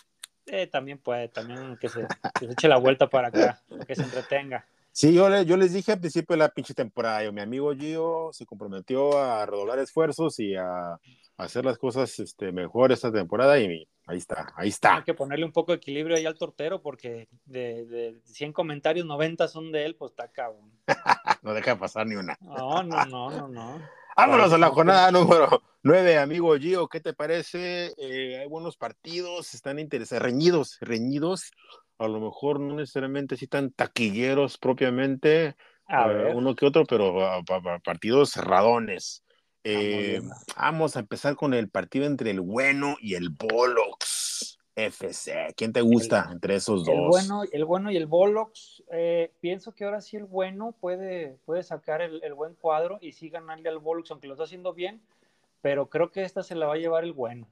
Eh, 0.46 0.68
también 0.68 1.00
puede, 1.00 1.30
también 1.30 1.78
que 1.78 1.90
se, 1.90 2.06
que 2.40 2.46
se 2.46 2.54
eche 2.54 2.68
la 2.68 2.78
vuelta 2.78 3.10
para 3.10 3.30
acá, 3.30 3.60
que 3.88 3.96
se 3.96 4.04
entretenga. 4.04 4.68
Sí, 4.96 5.12
yo, 5.12 5.28
le- 5.28 5.44
yo 5.46 5.58
les 5.58 5.74
dije 5.74 5.92
al 5.94 6.00
principio 6.00 6.36
de 6.36 6.38
la 6.38 6.50
pinche 6.50 6.76
temporada, 6.76 7.24
yo, 7.24 7.34
mi 7.34 7.42
amigo 7.42 7.74
Gio 7.74 8.30
se 8.32 8.46
comprometió 8.46 9.18
a 9.18 9.44
redoblar 9.46 9.80
esfuerzos 9.80 10.40
y 10.40 10.56
a, 10.56 10.94
a 10.94 11.00
hacer 11.38 11.66
las 11.66 11.80
cosas 11.80 12.20
este, 12.20 12.52
mejor 12.52 12.92
esta 12.92 13.12
temporada 13.12 13.60
y 13.60 13.88
ahí 14.06 14.18
está, 14.20 14.42
ahí 14.56 14.66
Hay 14.66 14.70
está. 14.70 15.04
que 15.04 15.16
ponerle 15.16 15.46
un 15.46 15.52
poco 15.52 15.72
de 15.72 15.78
equilibrio 15.78 16.16
ahí 16.16 16.28
al 16.28 16.38
tortero 16.38 16.80
porque 16.84 17.28
de, 17.46 17.86
de 17.88 18.22
100 18.26 18.54
comentarios, 18.54 19.08
90 19.08 19.48
son 19.48 19.72
de 19.72 19.84
él, 19.86 19.96
pues 19.96 20.12
está 20.12 20.28
cabrón. 20.32 20.72
No 21.42 21.54
deja 21.54 21.78
pasar 21.78 22.06
ni 22.08 22.16
una. 22.16 22.38
No, 22.40 22.84
no, 22.84 23.06
no, 23.08 23.30
no, 23.32 23.48
no. 23.50 23.82
Vámonos 24.16 24.54
a 24.54 24.58
la 24.60 24.70
jornada 24.70 25.12
número 25.12 25.64
9, 25.82 26.20
amigo 26.20 26.56
Gio, 26.56 26.88
¿qué 26.88 27.02
te 27.02 27.14
parece? 27.14 27.92
Eh, 27.98 28.38
hay 28.40 28.48
buenos 28.48 28.78
partidos, 28.78 29.56
están 29.56 29.80
interesantes, 29.80 30.22
reñidos, 30.24 30.78
reñidos, 30.82 31.52
a 31.98 32.08
lo 32.08 32.20
mejor 32.20 32.60
no 32.60 32.76
necesariamente 32.76 33.36
así 33.36 33.48
tan 33.48 33.72
taquilleros 33.72 34.58
propiamente, 34.58 35.56
A 35.88 36.08
eh, 36.08 36.14
ver, 36.14 36.36
uno 36.36 36.56
que 36.56 36.66
otro, 36.66 36.86
pero 36.86 37.26
ah, 37.26 37.42
pa- 37.46 37.62
pa- 37.62 37.80
partidos 37.80 38.32
cerradones. 38.32 39.24
Eh, 39.64 40.20
bien. 40.20 40.30
vamos 40.58 40.98
a 40.98 41.00
empezar 41.00 41.36
con 41.36 41.54
el 41.54 41.70
partido 41.70 42.06
entre 42.06 42.32
el 42.32 42.42
bueno 42.42 42.98
y 43.00 43.16
el 43.16 43.30
Bolox 43.30 44.58
FC. 44.76 45.54
¿Quién 45.56 45.72
te 45.72 45.82
gusta 45.82 46.30
entre 46.32 46.56
esos 46.56 46.84
dos? 46.86 46.96
el 46.96 47.02
bueno, 47.02 47.44
el 47.50 47.66
bueno 47.66 47.92
y 47.92 47.98
el 47.98 48.08
Bolox, 48.08 48.84
eh, 48.92 49.32
pienso 49.40 49.74
que 49.74 49.86
ahora 49.86 50.02
sí 50.02 50.18
el 50.18 50.26
bueno 50.26 50.76
puede, 50.82 51.38
puede 51.46 51.64
sacar 51.64 52.02
el, 52.02 52.22
el 52.24 52.34
buen 52.34 52.56
cuadro 52.56 52.98
y 53.00 53.14
sí 53.14 53.30
ganarle 53.30 53.70
al 53.70 53.80
Bolox, 53.80 54.12
aunque 54.12 54.28
lo 54.28 54.34
está 54.34 54.44
haciendo 54.46 54.74
bien, 54.74 55.02
pero 55.62 55.90
creo 55.90 56.12
que 56.12 56.24
esta 56.24 56.44
se 56.44 56.56
la 56.56 56.66
va 56.66 56.74
a 56.74 56.78
llevar 56.78 57.04
el 57.06 57.14
bueno. 57.14 57.48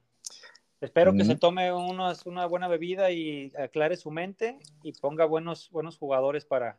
Espero 0.82 1.14
que 1.14 1.24
se 1.24 1.36
tome 1.36 1.72
unos- 1.72 2.26
una 2.26 2.44
buena 2.46 2.66
bebida 2.66 3.10
y 3.12 3.52
aclare 3.56 3.96
su 3.96 4.10
mente 4.10 4.58
y 4.82 4.92
ponga 4.92 5.24
buenos, 5.24 5.70
buenos 5.70 5.96
jugadores 5.96 6.44
para, 6.44 6.76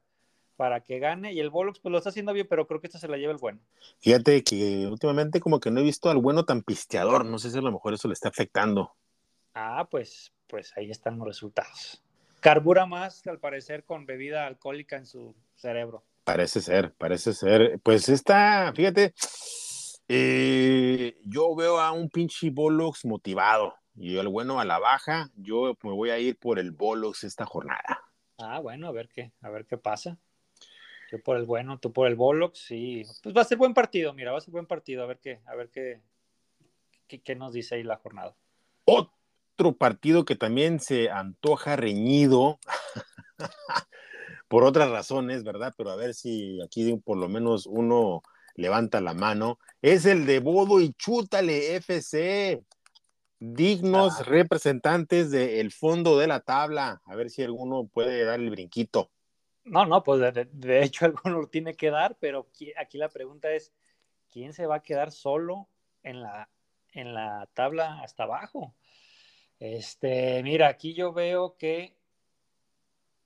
para 0.57 0.81
que 0.81 0.99
gane. 0.99 1.31
Y 1.31 1.39
el 1.39 1.49
Bolox 1.49 1.79
pues 1.79 1.91
lo 1.91 1.97
está 1.97 2.09
haciendo 2.09 2.33
bien, 2.33 2.45
pero 2.49 2.67
creo 2.67 2.81
que 2.81 2.87
esta 2.87 2.99
se 2.99 3.07
la 3.07 3.15
lleva 3.15 3.31
el 3.31 3.37
bueno. 3.39 3.59
Fíjate 4.01 4.43
que 4.43 4.85
últimamente 4.87 5.39
como 5.39 5.61
que 5.61 5.71
no 5.71 5.79
he 5.79 5.83
visto 5.83 6.09
al 6.09 6.17
bueno 6.17 6.43
tan 6.43 6.63
pisteador, 6.63 7.23
no 7.25 7.39
sé 7.39 7.49
si 7.49 7.57
a 7.57 7.61
lo 7.61 7.71
mejor 7.71 7.93
eso 7.93 8.09
le 8.09 8.13
está 8.13 8.27
afectando. 8.27 8.91
Ah, 9.53 9.87
pues, 9.89 10.33
pues 10.47 10.73
ahí 10.75 10.91
están 10.91 11.17
los 11.17 11.27
resultados. 11.27 12.03
Carbura 12.41 12.85
más, 12.85 13.25
al 13.25 13.39
parecer, 13.39 13.85
con 13.85 14.05
bebida 14.05 14.45
alcohólica 14.45 14.97
en 14.97 15.05
su 15.05 15.33
cerebro. 15.55 16.03
Parece 16.25 16.59
ser, 16.59 16.93
parece 16.93 17.31
ser. 17.33 17.79
Pues 17.81 18.09
esta, 18.09 18.73
fíjate, 18.75 19.13
eh, 20.09 21.15
yo 21.25 21.55
veo 21.55 21.79
a 21.79 21.93
un 21.93 22.09
pinche 22.09 22.49
Bolox 22.49 23.05
motivado 23.05 23.73
y 23.95 24.17
el 24.17 24.27
bueno 24.27 24.59
a 24.59 24.65
la 24.65 24.79
baja, 24.79 25.29
yo 25.35 25.77
me 25.83 25.91
voy 25.91 26.09
a 26.09 26.19
ir 26.19 26.37
por 26.37 26.59
el 26.59 26.71
Bolox 26.71 27.23
esta 27.23 27.45
jornada. 27.45 28.03
Ah, 28.37 28.59
bueno, 28.59 28.87
a 28.87 28.91
ver 28.91 29.09
qué, 29.09 29.31
a 29.41 29.49
ver 29.49 29.65
qué 29.65 29.77
pasa. 29.77 30.17
Yo 31.11 31.21
por 31.21 31.37
el 31.37 31.45
bueno, 31.45 31.79
tú 31.79 31.93
por 31.93 32.07
el 32.07 32.15
Bolox, 32.15 32.59
sí. 32.59 33.03
Pues 33.21 33.35
va 33.35 33.41
a 33.41 33.45
ser 33.45 33.57
buen 33.57 33.73
partido, 33.73 34.13
mira, 34.13 34.31
va 34.31 34.39
a 34.39 34.41
ser 34.41 34.51
buen 34.51 34.65
partido, 34.65 35.03
a 35.03 35.05
ver 35.05 35.19
qué, 35.19 35.41
a 35.45 35.55
ver 35.55 35.69
qué, 35.69 36.01
qué, 37.07 37.21
qué 37.21 37.35
nos 37.35 37.53
dice 37.53 37.75
ahí 37.75 37.83
la 37.83 37.97
jornada. 37.97 38.35
Otro 38.85 39.73
partido 39.77 40.25
que 40.25 40.35
también 40.35 40.79
se 40.79 41.11
antoja 41.11 41.75
reñido 41.75 42.59
por 44.47 44.63
otras 44.63 44.89
razones, 44.89 45.43
¿verdad? 45.43 45.73
Pero 45.77 45.91
a 45.91 45.95
ver 45.95 46.15
si 46.15 46.59
aquí 46.61 46.95
por 46.97 47.17
lo 47.17 47.29
menos 47.29 47.67
uno 47.67 48.23
levanta 48.55 49.01
la 49.01 49.13
mano. 49.13 49.59
Es 49.81 50.05
el 50.05 50.25
de 50.25 50.39
Bodo 50.39 50.81
y 50.81 50.93
Chútale 50.93 51.75
FC. 51.75 52.63
Dignos 53.45 54.21
Ah. 54.21 54.23
representantes 54.23 55.29
del 55.29 55.73
fondo 55.73 56.17
de 56.17 56.27
la 56.27 56.39
tabla. 56.39 57.01
A 57.03 57.15
ver 57.17 57.29
si 57.29 57.43
alguno 57.43 57.85
puede 57.87 58.23
dar 58.23 58.39
el 58.39 58.49
brinquito. 58.49 59.11
No, 59.65 59.85
no, 59.85 60.01
pues 60.01 60.21
de, 60.33 60.83
hecho 60.83 61.05
alguno 61.05 61.41
lo 61.41 61.47
tiene 61.47 61.73
que 61.73 61.89
dar, 61.89 62.15
pero 62.21 62.47
aquí 62.77 62.97
la 62.97 63.09
pregunta 63.09 63.51
es, 63.51 63.73
¿quién 64.31 64.53
se 64.53 64.65
va 64.65 64.75
a 64.75 64.81
quedar 64.81 65.11
solo 65.11 65.67
en 66.03 66.21
la, 66.21 66.49
en 66.93 67.13
la 67.13 67.49
tabla 67.53 67.99
hasta 68.01 68.23
abajo? 68.23 68.75
Este, 69.59 70.41
mira, 70.41 70.69
aquí 70.69 70.93
yo 70.93 71.11
veo 71.11 71.57
que 71.57 71.97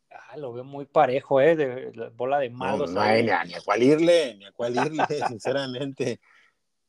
ah, 0.09 0.35
lo 0.37 0.51
veo 0.51 0.63
muy 0.63 0.85
parejo, 0.85 1.41
¿eh? 1.41 1.55
De, 1.55 1.91
la 1.93 2.09
bola 2.09 2.39
de 2.39 2.49
No, 2.49 2.57
magos. 2.57 2.91
no 2.91 3.01
hay 3.01 3.21
ni 3.21 3.29
a, 3.29 3.43
ni 3.43 3.53
a 3.53 3.61
cuál 3.61 3.83
irle, 3.83 4.33
ni 4.33 4.45
a 4.45 4.51
cuál 4.51 4.75
irle, 4.87 5.05
sinceramente. 5.27 6.19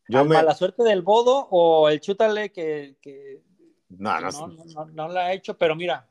Yo 0.09 0.21
¿Al 0.21 0.29
me. 0.29 0.37
mala 0.37 0.55
suerte 0.55 0.83
del 0.83 1.03
Bodo 1.03 1.49
o 1.51 1.89
el 1.89 2.01
Chútale 2.01 2.51
que, 2.51 2.97
que 3.01 3.43
No, 3.91 4.21
no, 4.21 4.31
no, 4.31 4.65
no, 4.65 4.87
no, 4.87 5.09
la 5.09 5.27
ha 5.27 5.33
hecho, 5.33 5.57
pero 5.57 5.77
mira, 5.77 6.09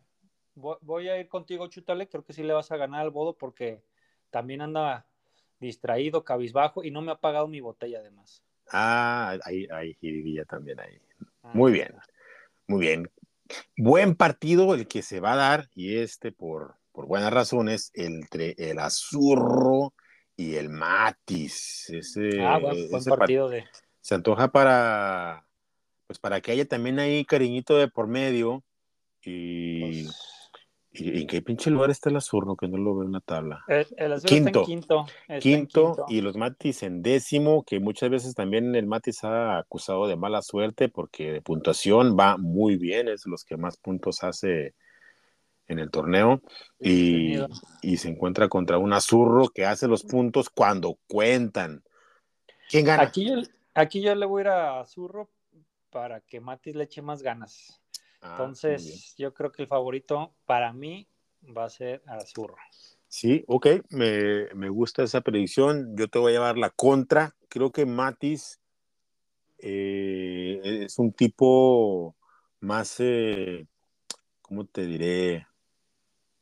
voy, 0.55 0.77
voy 0.81 1.09
a 1.09 1.19
ir 1.19 1.27
contigo, 1.27 1.67
Chútale, 1.67 2.07
creo 2.07 2.23
que 2.23 2.33
sí 2.33 2.43
le 2.43 2.53
vas 2.53 2.71
a 2.71 2.77
ganar 2.77 3.01
al 3.01 3.09
Bodo 3.09 3.35
porque 3.35 3.83
también 4.29 4.61
anda 4.61 5.07
distraído, 5.59 6.23
cabizbajo 6.23 6.83
y 6.83 6.91
no 6.91 7.01
me 7.01 7.11
ha 7.11 7.15
pagado 7.15 7.47
mi 7.47 7.59
botella 7.59 7.99
además. 7.99 8.43
Ah, 8.71 9.37
ahí, 9.43 9.67
ahí, 9.71 9.93
jiribilla 9.95 10.45
también 10.45 10.79
ahí. 10.79 10.99
Ah, 11.43 11.51
Muy 11.53 11.71
bien, 11.71 11.95
muy 12.67 12.79
bien. 12.81 13.09
Buen 13.77 14.15
partido 14.15 14.75
el 14.75 14.87
que 14.87 15.01
se 15.01 15.19
va 15.19 15.33
a 15.33 15.37
dar, 15.37 15.69
y 15.73 15.97
este 15.97 16.31
por, 16.31 16.75
por 16.91 17.07
buenas 17.07 17.31
razones, 17.31 17.91
entre 17.93 18.55
el 18.57 18.77
Azurro 18.79 19.93
y 20.35 20.55
el 20.55 20.69
Matis. 20.69 21.89
Ese, 21.89 22.41
Ah, 22.41 22.59
buen, 22.59 22.89
buen 22.89 23.01
ese 23.01 23.09
partido 23.09 23.49
de... 23.49 23.65
se 24.07 24.15
antoja 24.15 24.47
para, 24.53 25.45
pues 26.05 26.17
para 26.17 26.39
que 26.39 26.53
haya 26.53 26.65
también 26.65 26.97
ahí 26.97 27.25
cariñito 27.25 27.75
de 27.75 27.89
por 27.89 28.07
medio. 28.07 28.63
Y, 29.21 30.05
pues, 30.05 30.49
y, 30.93 31.23
¿en 31.23 31.27
qué 31.27 31.41
pinche 31.41 31.69
lugar 31.69 31.89
está 31.89 32.09
el 32.09 32.15
Azurro? 32.15 32.55
Que 32.55 32.69
no 32.69 32.77
lo 32.77 32.95
veo 32.95 33.05
en 33.05 33.11
la 33.11 33.19
tabla. 33.19 33.65
el, 33.67 33.85
el 33.97 34.13
Azul 34.13 34.29
Quinto. 34.29 34.47
está 34.47 34.59
en 34.59 34.65
quinto. 34.65 35.05
está 35.07 35.33
en 35.33 35.39
quinto, 35.41 36.05
y 36.07 36.21
los 36.21 36.37
Matis 36.37 36.83
en 36.83 37.01
décimo, 37.01 37.65
que 37.65 37.81
muchas 37.81 38.09
veces 38.09 38.33
también 38.33 38.75
el 38.75 38.87
Matis 38.87 39.25
ha 39.25 39.57
acusado 39.57 40.07
de 40.07 40.15
mala 40.15 40.41
suerte 40.41 40.87
porque 40.87 41.33
de 41.33 41.41
puntuación 41.41 42.15
va 42.17 42.37
muy 42.37 42.77
bien, 42.77 43.09
es 43.09 43.25
los 43.25 43.43
que 43.43 43.57
más 43.57 43.75
puntos 43.75 44.23
hace 44.23 44.73
en 45.67 45.79
el 45.79 45.91
torneo 45.91 46.41
y, 46.79 47.39
y 47.81 47.97
se 47.97 48.07
encuentra 48.07 48.47
contra 48.47 48.77
un 48.77 48.93
Azurro 48.93 49.49
que 49.49 49.65
hace 49.65 49.89
los 49.89 50.03
puntos 50.03 50.49
cuando 50.49 50.97
cuentan. 51.07 51.83
¿Quién 52.69 52.85
gana? 52.85 53.03
Aquí 53.03 53.25
yo, 53.25 53.35
aquí 53.81 54.01
yo 54.01 54.13
le 54.15 54.25
voy 54.25 54.41
a 54.41 54.43
ir 54.43 54.47
a 54.49 54.85
Zurro 54.85 55.29
para 55.89 56.21
que 56.21 56.39
Matis 56.39 56.75
le 56.75 56.83
eche 56.83 57.01
más 57.01 57.21
ganas. 57.21 57.81
Ah. 58.21 58.31
Entonces, 58.31 59.15
yo 59.17 59.33
creo 59.33 59.51
que 59.51 59.61
el 59.61 59.67
favorito 59.67 60.33
para 60.45 60.73
mí 60.73 61.07
va 61.55 61.65
a 61.65 61.69
ser 61.69 62.03
Azurro. 62.07 62.57
Sí, 63.07 63.43
ok, 63.47 63.67
me, 63.89 64.53
me 64.53 64.69
gusta 64.69 65.03
esa 65.03 65.21
predicción. 65.21 65.95
Yo 65.95 66.09
te 66.09 66.19
voy 66.19 66.31
a 66.31 66.35
llevar 66.35 66.57
la 66.57 66.69
contra. 66.71 67.35
Creo 67.47 67.71
que 67.71 67.85
Matis 67.85 68.59
eh, 69.59 70.59
es 70.85 70.99
un 70.99 71.13
tipo 71.13 72.15
más, 72.59 72.95
eh, 72.99 73.65
¿cómo 74.41 74.65
te 74.65 74.85
diré? 74.85 75.47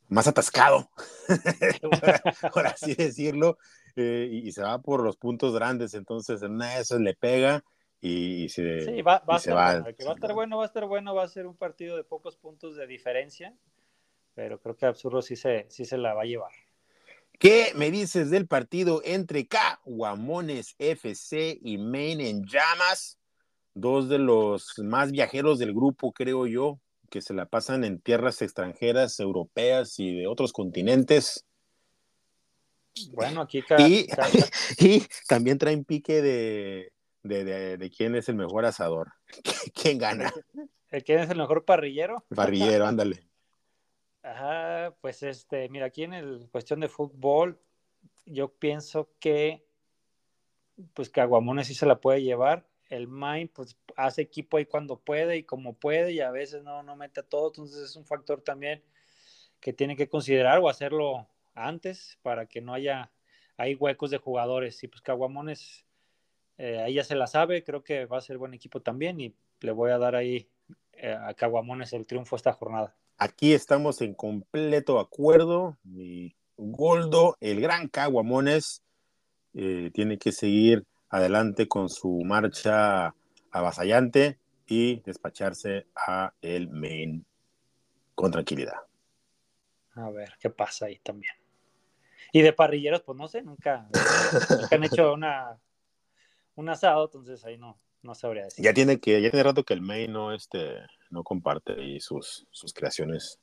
Más 0.08 0.28
atascado, 0.28 0.88
por 2.52 2.66
así 2.66 2.94
decirlo, 2.94 3.58
eh, 3.96 4.28
y, 4.30 4.48
y 4.48 4.52
se 4.52 4.62
va 4.62 4.80
por 4.80 5.02
los 5.02 5.16
puntos 5.16 5.54
grandes. 5.54 5.94
Entonces, 5.94 6.42
en 6.42 6.52
una 6.52 6.74
de 6.74 6.82
esas 6.82 7.00
le 7.00 7.14
pega 7.14 7.64
y, 8.00 8.44
y 8.44 8.48
se. 8.48 8.82
Sí, 8.82 9.02
va, 9.02 9.18
va 9.28 9.34
y 9.34 9.36
a 9.36 9.38
se 9.40 9.52
va. 9.52 9.80
bueno. 9.80 9.96
Que 9.96 10.04
va 10.04 10.10
a 10.10 10.14
estar 10.14 10.34
bueno, 10.34 10.56
va 10.58 10.62
a 10.62 10.66
estar 10.66 10.86
bueno, 10.86 11.14
va 11.14 11.24
a 11.24 11.28
ser 11.28 11.46
un 11.46 11.56
partido 11.56 11.96
de 11.96 12.04
pocos 12.04 12.36
puntos 12.36 12.76
de 12.76 12.86
diferencia, 12.86 13.56
pero 14.34 14.60
creo 14.60 14.76
que 14.76 14.86
Absurdo 14.86 15.22
sí 15.22 15.36
se, 15.36 15.66
sí 15.70 15.84
se 15.84 15.98
la 15.98 16.14
va 16.14 16.22
a 16.22 16.26
llevar. 16.26 16.52
¿Qué 17.38 17.72
me 17.74 17.90
dices 17.90 18.30
del 18.30 18.46
partido 18.46 19.02
entre 19.04 19.46
Caguamones 19.46 20.74
FC 20.78 21.58
y 21.60 21.76
Maine 21.76 22.30
en 22.30 22.46
llamas? 22.46 23.18
Dos 23.74 24.08
de 24.08 24.18
los 24.18 24.78
más 24.78 25.12
viajeros 25.12 25.58
del 25.58 25.74
grupo, 25.74 26.12
creo 26.12 26.46
yo, 26.46 26.80
que 27.10 27.20
se 27.20 27.34
la 27.34 27.44
pasan 27.44 27.84
en 27.84 28.00
tierras 28.00 28.40
extranjeras, 28.40 29.20
europeas 29.20 29.98
y 29.98 30.14
de 30.14 30.26
otros 30.26 30.54
continentes. 30.54 31.45
Bueno, 33.12 33.42
aquí 33.42 33.64
Y, 34.78 35.02
también 35.28 35.58
traen 35.58 35.84
pique 35.84 36.22
de, 36.22 36.92
de, 37.22 37.44
de- 37.44 37.76
de 37.76 37.90
quién 37.90 38.14
es 38.14 38.28
el 38.28 38.36
mejor 38.36 38.64
asador. 38.64 39.12
¿Quién 39.74 39.98
gana? 39.98 40.32
el 40.90 41.04
que 41.04 41.14
es 41.14 41.30
el 41.30 41.38
mejor 41.38 41.64
parrillero. 41.64 42.24
Parrillero, 42.34 42.86
ándale. 42.86 43.26
Ajá, 44.22 44.94
pues 45.00 45.22
este, 45.22 45.68
mira, 45.68 45.86
aquí 45.86 46.02
en 46.02 46.14
el 46.14 46.48
cuestión 46.50 46.80
de 46.80 46.88
fútbol, 46.88 47.60
yo 48.24 48.48
pienso 48.48 49.10
que 49.20 49.64
pues 50.94 51.10
que 51.10 51.20
Aguamones 51.20 51.68
sí 51.68 51.74
se 51.74 51.86
la 51.86 52.00
puede 52.00 52.22
llevar. 52.22 52.66
El 52.88 53.08
Main 53.08 53.48
pues 53.48 53.76
hace 53.96 54.22
equipo 54.22 54.56
ahí 54.56 54.66
cuando 54.66 54.98
puede 54.98 55.38
y 55.38 55.42
como 55.42 55.74
puede 55.74 56.12
y 56.12 56.20
a 56.20 56.30
veces 56.30 56.62
no, 56.62 56.82
no 56.82 56.96
mete 56.96 57.20
a 57.20 57.22
todo, 57.24 57.48
entonces 57.48 57.82
es 57.82 57.96
un 57.96 58.04
factor 58.04 58.42
también 58.42 58.82
que 59.60 59.72
tiene 59.72 59.96
que 59.96 60.08
considerar 60.08 60.58
o 60.58 60.68
hacerlo 60.68 61.28
antes 61.56 62.18
para 62.22 62.46
que 62.46 62.60
no 62.60 62.72
haya 62.74 63.10
hay 63.56 63.74
huecos 63.74 64.10
de 64.10 64.18
jugadores. 64.18 64.82
Y 64.82 64.88
pues 64.88 65.02
Caguamones 65.02 65.86
eh, 66.58 66.80
ahí 66.80 66.94
ya 66.94 67.04
se 67.04 67.16
la 67.16 67.26
sabe, 67.26 67.64
creo 67.64 67.82
que 67.82 68.06
va 68.06 68.18
a 68.18 68.22
ser 68.22 68.38
buen 68.38 68.54
equipo 68.54 68.80
también 68.80 69.20
y 69.20 69.34
le 69.60 69.72
voy 69.72 69.90
a 69.90 69.98
dar 69.98 70.14
ahí 70.14 70.48
eh, 70.92 71.16
a 71.18 71.34
Caguamones 71.34 71.92
el 71.92 72.06
triunfo 72.06 72.36
esta 72.36 72.52
jornada. 72.52 72.94
Aquí 73.18 73.52
estamos 73.52 74.00
en 74.00 74.14
completo 74.14 74.98
acuerdo. 74.98 75.76
Mi 75.84 76.34
Goldo, 76.56 77.36
el 77.40 77.60
gran 77.60 77.88
Caguamones, 77.88 78.82
eh, 79.54 79.90
tiene 79.92 80.18
que 80.18 80.32
seguir 80.32 80.84
adelante 81.08 81.68
con 81.68 81.88
su 81.88 82.22
marcha 82.24 83.14
avasallante 83.50 84.38
y 84.66 85.00
despacharse 85.00 85.86
a 85.94 86.32
el 86.42 86.68
main 86.68 87.24
con 88.14 88.30
tranquilidad. 88.30 88.80
A 89.94 90.10
ver, 90.10 90.32
¿qué 90.40 90.50
pasa 90.50 90.86
ahí 90.86 90.98
también? 90.98 91.32
Y 92.32 92.42
de 92.42 92.52
parrilleros, 92.52 93.02
pues 93.02 93.16
no 93.16 93.28
sé, 93.28 93.42
nunca, 93.42 93.88
nunca 94.50 94.76
han 94.76 94.84
hecho 94.84 95.12
una, 95.12 95.58
un 96.54 96.68
asado, 96.68 97.04
entonces 97.06 97.44
ahí 97.44 97.56
no, 97.58 97.78
no 98.02 98.14
sabría 98.14 98.44
decir. 98.44 98.64
Ya 98.64 98.74
tiene 98.74 98.98
que, 99.00 99.20
ya 99.22 99.30
tiene 99.30 99.42
rato 99.42 99.64
que 99.64 99.74
el 99.74 99.82
main 99.82 100.12
no, 100.12 100.32
este, 100.32 100.78
no 101.10 101.22
comparte 101.22 101.82
y 101.82 102.00
sus, 102.00 102.46
sus 102.50 102.72
creaciones 102.72 103.40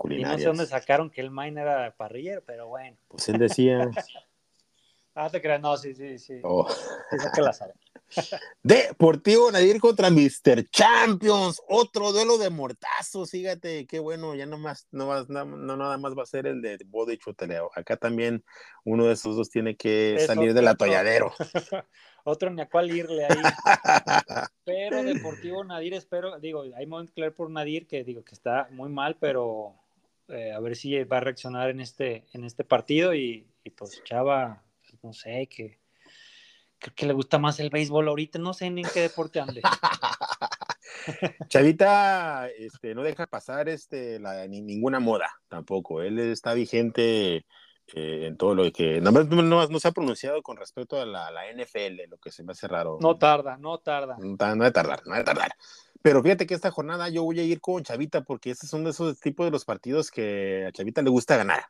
culinarias. 0.00 0.40
Y 0.40 0.44
no 0.44 0.52
sé 0.52 0.58
dónde 0.58 0.66
sacaron 0.66 1.10
que 1.10 1.20
el 1.20 1.30
Main 1.30 1.58
era 1.58 1.94
parrillero, 1.96 2.42
pero 2.44 2.68
bueno. 2.68 2.96
Pues 3.08 3.28
él 3.28 3.38
decía. 3.38 3.90
ah, 5.14 5.30
te 5.30 5.40
creas, 5.40 5.60
no, 5.60 5.76
sí, 5.76 5.94
sí, 5.94 6.18
sí. 6.18 6.40
Oh. 6.42 6.66
que 7.34 7.40
la 7.40 7.52
sabe. 7.52 7.74
Deportivo 8.62 9.50
Nadir 9.50 9.80
contra 9.80 10.10
Mr. 10.10 10.68
Champions, 10.70 11.60
otro 11.68 12.12
duelo 12.12 12.38
de 12.38 12.50
mortazos, 12.50 13.30
fíjate, 13.30 13.86
qué 13.86 13.98
bueno, 13.98 14.34
ya 14.34 14.46
nomás, 14.46 14.88
no, 14.90 15.06
más, 15.06 15.28
no, 15.28 15.44
no 15.44 15.76
nada 15.76 15.96
más 15.98 16.16
va 16.16 16.24
a 16.24 16.26
ser 16.26 16.46
el 16.46 16.60
de 16.60 16.78
Bode 16.86 17.14
y 17.14 17.18
Chuteleo, 17.18 17.70
acá 17.74 17.96
también 17.96 18.44
uno 18.84 19.06
de 19.06 19.12
esos 19.12 19.36
dos 19.36 19.48
tiene 19.48 19.76
que 19.76 20.16
Es 20.16 20.26
salir 20.26 20.50
otro. 20.50 20.54
del 20.54 20.68
atolladero. 20.68 21.32
Otro 22.24 22.50
ni 22.50 22.60
a 22.60 22.68
cuál 22.68 22.94
irle 22.94 23.24
ahí. 23.24 23.30
Pero 24.64 25.02
Deportivo 25.02 25.64
Nadir, 25.64 25.94
espero, 25.94 26.38
digo, 26.38 26.64
hay 26.76 26.86
momento 26.86 27.12
claro 27.14 27.34
por 27.34 27.50
Nadir 27.50 27.86
que 27.86 28.04
digo 28.04 28.22
que 28.24 28.34
está 28.34 28.68
muy 28.72 28.90
mal, 28.90 29.16
pero 29.18 29.74
eh, 30.28 30.52
a 30.52 30.60
ver 30.60 30.76
si 30.76 31.02
va 31.04 31.16
a 31.16 31.20
reaccionar 31.20 31.70
en 31.70 31.80
este, 31.80 32.26
en 32.34 32.44
este 32.44 32.62
partido 32.62 33.14
y, 33.14 33.46
y 33.64 33.70
pues 33.70 34.02
Chava, 34.04 34.62
no 35.02 35.12
sé, 35.12 35.48
que 35.48 35.78
creo 36.78 36.94
que 36.94 37.06
le 37.06 37.12
gusta 37.12 37.38
más 37.38 37.60
el 37.60 37.70
béisbol 37.70 38.08
ahorita, 38.08 38.38
no 38.38 38.54
sé 38.54 38.70
ni 38.70 38.82
en 38.82 38.88
qué 38.92 39.00
deporte 39.00 39.40
ande. 39.40 39.62
Chavita 41.48 42.48
este, 42.48 42.94
no 42.94 43.02
deja 43.02 43.26
pasar 43.26 43.68
este, 43.68 44.18
la, 44.18 44.46
ni, 44.46 44.60
ninguna 44.62 45.00
moda 45.00 45.30
tampoco. 45.48 46.02
Él 46.02 46.18
está 46.18 46.54
vigente 46.54 47.36
eh, 47.94 48.26
en 48.26 48.36
todo 48.36 48.54
lo 48.54 48.70
que. 48.72 49.00
No, 49.00 49.10
no, 49.10 49.68
no, 49.68 49.80
se 49.80 49.88
ha 49.88 49.92
pronunciado 49.92 50.42
con 50.42 50.56
respecto 50.56 51.00
a 51.00 51.06
la, 51.06 51.30
la, 51.30 51.50
NFL, 51.52 52.08
lo 52.08 52.18
que 52.18 52.30
se 52.30 52.42
me 52.42 52.52
hace 52.52 52.68
raro. 52.68 52.98
No 53.00 53.18
tarda, 53.18 53.56
no 53.56 53.78
tarda. 53.78 54.16
No, 54.18 54.56
no 54.56 54.64
de 54.64 54.70
tardar, 54.70 55.02
no 55.06 55.14
de 55.14 55.24
tardar. 55.24 55.52
Pero 56.02 56.22
fíjate 56.22 56.46
que 56.46 56.54
esta 56.54 56.70
jornada 56.70 57.08
yo 57.08 57.24
voy 57.24 57.40
a 57.40 57.44
ir 57.44 57.60
con 57.60 57.82
Chavita 57.82 58.22
porque 58.22 58.50
estos 58.50 58.70
son 58.70 58.84
de 58.84 58.90
esos 58.90 59.20
tipos 59.20 59.46
de 59.46 59.50
los 59.50 59.64
partidos 59.64 60.10
que 60.10 60.66
a 60.66 60.72
Chavita 60.72 61.02
le 61.02 61.10
gusta 61.10 61.36
ganar. 61.36 61.64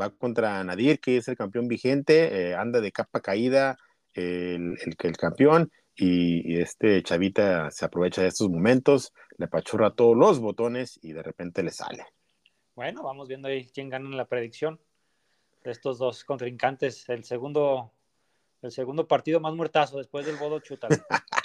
Va 0.00 0.10
contra 0.10 0.62
Nadir, 0.64 1.00
que 1.00 1.16
es 1.16 1.28
el 1.28 1.36
campeón 1.36 1.68
vigente, 1.68 2.50
eh, 2.50 2.54
anda 2.54 2.80
de 2.80 2.92
capa 2.92 3.20
caída 3.20 3.76
el, 4.14 4.78
el, 4.80 4.96
el 4.98 5.16
campeón 5.16 5.70
y, 5.94 6.54
y, 6.54 6.60
este 6.60 7.02
Chavita 7.02 7.70
se 7.70 7.84
aprovecha 7.84 8.22
de 8.22 8.28
estos 8.28 8.48
momentos, 8.48 9.12
le 9.36 9.46
apachurra 9.46 9.94
todos 9.94 10.16
los 10.16 10.40
botones 10.40 10.98
y 11.02 11.12
de 11.12 11.22
repente 11.22 11.62
le 11.62 11.70
sale. 11.70 12.04
Bueno, 12.74 13.02
vamos 13.02 13.28
viendo 13.28 13.48
ahí 13.48 13.66
quién 13.66 13.90
gana 13.90 14.08
en 14.08 14.16
la 14.16 14.24
predicción 14.24 14.80
de 15.62 15.70
estos 15.70 15.98
dos 15.98 16.24
contrincantes. 16.24 17.08
El 17.08 17.24
segundo, 17.24 17.92
el 18.62 18.70
segundo 18.70 19.06
partido 19.06 19.40
más 19.40 19.54
muertazo 19.54 19.98
después 19.98 20.24
del 20.24 20.36
Bodo 20.36 20.60
Chútalo. 20.60 20.96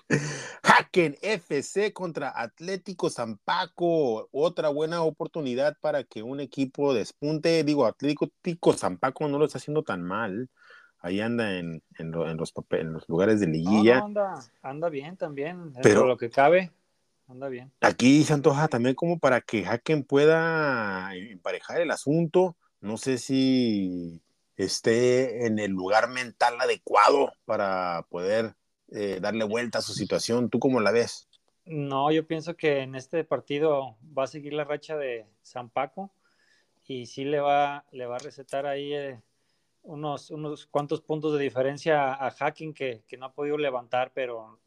Hacken 0.87 1.17
FC 1.21 1.91
contra 1.91 2.31
Atlético 2.33 3.09
San 3.09 3.37
Paco. 3.37 4.29
Otra 4.31 4.69
buena 4.69 5.01
oportunidad 5.01 5.77
para 5.81 6.03
que 6.05 6.23
un 6.23 6.39
equipo 6.39 6.93
despunte. 6.93 7.63
Digo, 7.63 7.85
Atlético 7.85 8.73
San 8.73 8.97
Paco 8.97 9.27
no 9.27 9.37
lo 9.37 9.45
está 9.45 9.57
haciendo 9.57 9.83
tan 9.83 10.01
mal 10.01 10.49
ahí 10.99 11.21
anda 11.21 11.57
en, 11.59 11.83
en, 11.99 12.11
lo, 12.11 12.27
en, 12.27 12.37
los, 12.37 12.53
en 12.71 12.93
los, 12.93 13.07
lugares 13.07 13.39
de 13.39 13.47
liguilla. 13.47 13.99
No, 13.99 14.01
no, 14.01 14.05
anda, 14.05 14.39
anda, 14.63 14.89
bien 14.89 15.15
también, 15.15 15.73
pero 15.83 16.05
lo 16.05 16.17
que 16.17 16.29
cabe, 16.29 16.71
anda 17.27 17.49
bien. 17.49 17.71
Aquí 17.81 18.23
se 18.23 18.33
antoja 18.33 18.67
también 18.67 18.95
como 18.95 19.19
para 19.19 19.41
que 19.41 19.65
Haken 19.65 20.03
pueda 20.03 21.15
emparejar 21.15 21.81
el 21.81 21.91
asunto. 21.91 22.55
No 22.81 22.97
sé 22.97 23.19
si 23.19 24.21
esté 24.55 25.45
en 25.45 25.59
el 25.59 25.71
lugar 25.71 26.09
mental 26.09 26.59
adecuado 26.59 27.31
para 27.45 28.05
poder 28.09 28.55
eh, 28.91 29.19
darle 29.21 29.43
vuelta 29.45 29.79
a 29.79 29.81
su 29.81 29.93
situación. 29.93 30.49
¿Tú 30.49 30.59
cómo 30.59 30.79
la 30.79 30.91
ves? 30.91 31.27
No, 31.65 32.11
yo 32.11 32.25
pienso 32.25 32.55
que 32.55 32.79
en 32.79 32.95
este 32.95 33.23
partido 33.23 33.97
va 34.17 34.23
a 34.23 34.27
seguir 34.27 34.53
la 34.53 34.63
racha 34.63 34.95
de 34.95 35.25
San 35.41 35.69
Paco 35.69 36.11
y 36.85 37.05
sí 37.07 37.25
le 37.25 37.41
va, 37.41 37.85
le 37.91 38.05
va 38.05 38.15
a 38.15 38.19
recetar 38.19 38.65
ahí 38.65 38.93
eh, 38.93 39.21
unos, 39.83 40.31
unos 40.31 40.65
cuantos 40.67 41.01
puntos 41.01 41.33
de 41.33 41.43
diferencia 41.43 42.13
a 42.13 42.31
Hacking 42.31 42.73
que, 42.73 43.03
que, 43.07 43.17
no 43.17 43.25
ha 43.25 43.33
podido 43.33 43.57
levantar, 43.57 44.11
pero 44.13 44.59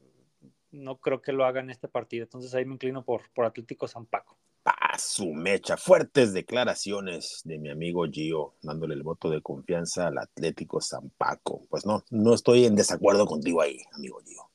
no 0.70 0.96
creo 0.98 1.22
que 1.22 1.32
lo 1.32 1.46
haga 1.46 1.60
en 1.60 1.70
este 1.70 1.88
partido. 1.88 2.24
Entonces 2.24 2.54
ahí 2.54 2.66
me 2.66 2.74
inclino 2.74 3.02
por, 3.02 3.30
por 3.32 3.46
Atlético 3.46 3.88
San 3.88 4.04
Paco. 4.04 4.36
A 4.64 4.98
su 4.98 5.32
mecha, 5.32 5.76
fuertes 5.76 6.32
declaraciones 6.32 7.40
de 7.44 7.58
mi 7.58 7.70
amigo 7.70 8.04
Gio, 8.10 8.54
dándole 8.62 8.94
el 8.94 9.02
voto 9.02 9.30
de 9.30 9.40
confianza 9.40 10.08
al 10.08 10.18
Atlético 10.18 10.80
San 10.80 11.10
Paco. 11.10 11.66
Pues 11.70 11.86
no, 11.86 12.04
no 12.10 12.34
estoy 12.34 12.66
en 12.66 12.76
desacuerdo 12.76 13.26
contigo 13.26 13.62
ahí, 13.62 13.78
amigo 13.92 14.20
Gio. 14.24 14.50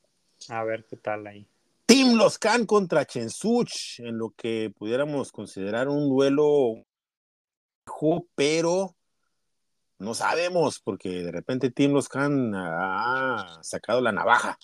A 0.50 0.64
ver 0.64 0.86
qué 0.86 0.98
tal 0.98 1.26
ahí. 1.26 1.48
Team 1.86 2.16
Loscan 2.16 2.66
contra 2.66 3.06
Chensuch, 3.06 4.00
en 4.00 4.18
lo 4.18 4.32
que 4.32 4.72
pudiéramos 4.78 5.32
considerar 5.32 5.88
un 5.88 6.10
duelo, 6.10 6.84
pero 8.36 8.96
no 10.00 10.14
sabemos, 10.14 10.80
porque 10.80 11.10
de 11.24 11.32
repente 11.32 11.72
Team 11.72 11.94
Loscan 11.94 12.54
ha 12.56 13.60
sacado 13.62 14.02
la 14.02 14.12
navaja. 14.12 14.58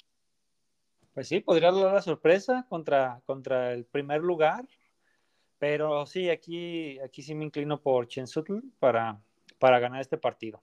Pues 1.13 1.27
sí, 1.27 1.39
podría 1.39 1.71
dar 1.71 1.93
la 1.93 2.01
sorpresa 2.01 2.65
contra, 2.69 3.21
contra 3.25 3.73
el 3.73 3.85
primer 3.85 4.21
lugar, 4.21 4.65
pero 5.61 6.07
sí, 6.07 6.27
aquí, 6.31 6.97
aquí 7.01 7.21
sí 7.21 7.35
me 7.35 7.45
inclino 7.45 7.79
por 7.79 8.07
Chensutl 8.07 8.61
para, 8.79 9.21
para 9.59 9.77
ganar 9.77 10.01
este 10.01 10.17
partido. 10.17 10.59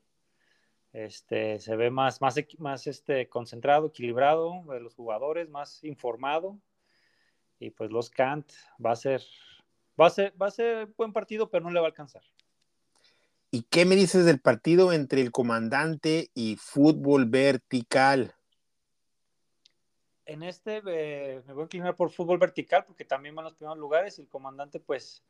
Este, 0.93 1.61
se 1.61 1.77
ve 1.77 1.89
más, 1.89 2.21
más, 2.21 2.35
más 2.59 2.89
este, 2.89 3.29
concentrado, 3.29 3.87
equilibrado 3.87 4.65
de 4.69 4.81
los 4.81 4.97
jugadores, 4.97 5.49
más 5.51 5.85
informado. 5.85 6.59
Y 7.61 7.71
pues 7.71 7.93
los 7.93 8.11
Kant 8.11 8.51
va 8.85 8.91
a 8.91 8.97
ser, 8.97 9.23
va 10.01 10.09
a 10.09 10.11
ser, 10.11 10.35
va 10.43 10.49
a 10.49 10.51
ser 10.51 10.89
buen 10.97 11.13
partido, 11.13 11.49
pero 11.49 11.63
no 11.63 11.71
le 11.71 11.79
va 11.79 11.87
a 11.87 11.91
alcanzar. 11.91 12.23
¿Y 13.53 13.63
qué 13.71 13.85
me 13.85 13.95
dices 13.95 14.25
del 14.25 14.41
partido 14.41 14.93
entre 14.93 15.21
el 15.21 15.31
comandante 15.31 16.33
y 16.35 16.57
fútbol 16.57 17.27
vertical? 17.27 18.35
En 20.29 20.43
este 20.43 20.83
eh, 20.87 21.43
me 21.47 21.55
voy 21.55 21.63
a 21.63 21.65
inclinar 21.65 21.97
por 21.97 22.11
fútbol 22.11 22.37
vertical 22.37 22.85
porque 22.87 23.07
también 23.07 23.35
van 23.35 23.47
los 23.47 23.55
primeros 23.55 23.79
lugares 23.79 24.19
y 24.19 24.21
el 24.21 24.29
comandante 24.29 24.79
pues 24.79 25.25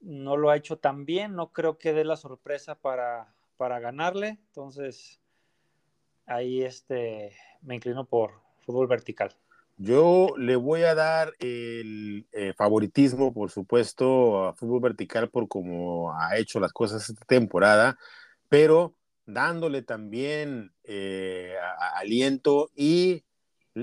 no 0.00 0.38
lo 0.38 0.48
ha 0.48 0.56
hecho 0.56 0.78
tan 0.78 1.04
bien, 1.04 1.34
no 1.34 1.52
creo 1.52 1.76
que 1.76 1.92
dé 1.92 2.02
la 2.04 2.16
sorpresa 2.16 2.76
para, 2.76 3.34
para 3.58 3.78
ganarle, 3.78 4.38
entonces 4.46 5.20
ahí 6.24 6.62
este, 6.62 7.36
me 7.60 7.74
inclino 7.74 8.06
por 8.06 8.40
fútbol 8.64 8.86
vertical. 8.86 9.36
Yo 9.76 10.28
le 10.38 10.56
voy 10.56 10.84
a 10.84 10.94
dar 10.94 11.34
el 11.38 12.26
eh, 12.32 12.54
favoritismo, 12.56 13.34
por 13.34 13.50
supuesto, 13.50 14.48
a 14.48 14.54
fútbol 14.54 14.80
vertical 14.80 15.28
por 15.28 15.46
cómo 15.46 16.14
ha 16.18 16.38
hecho 16.38 16.58
las 16.58 16.72
cosas 16.72 17.06
esta 17.06 17.26
temporada, 17.26 17.98
pero 18.48 18.94
dándole 19.26 19.82
también 19.82 20.72
eh, 20.84 21.54
aliento 21.94 22.70
y 22.74 23.24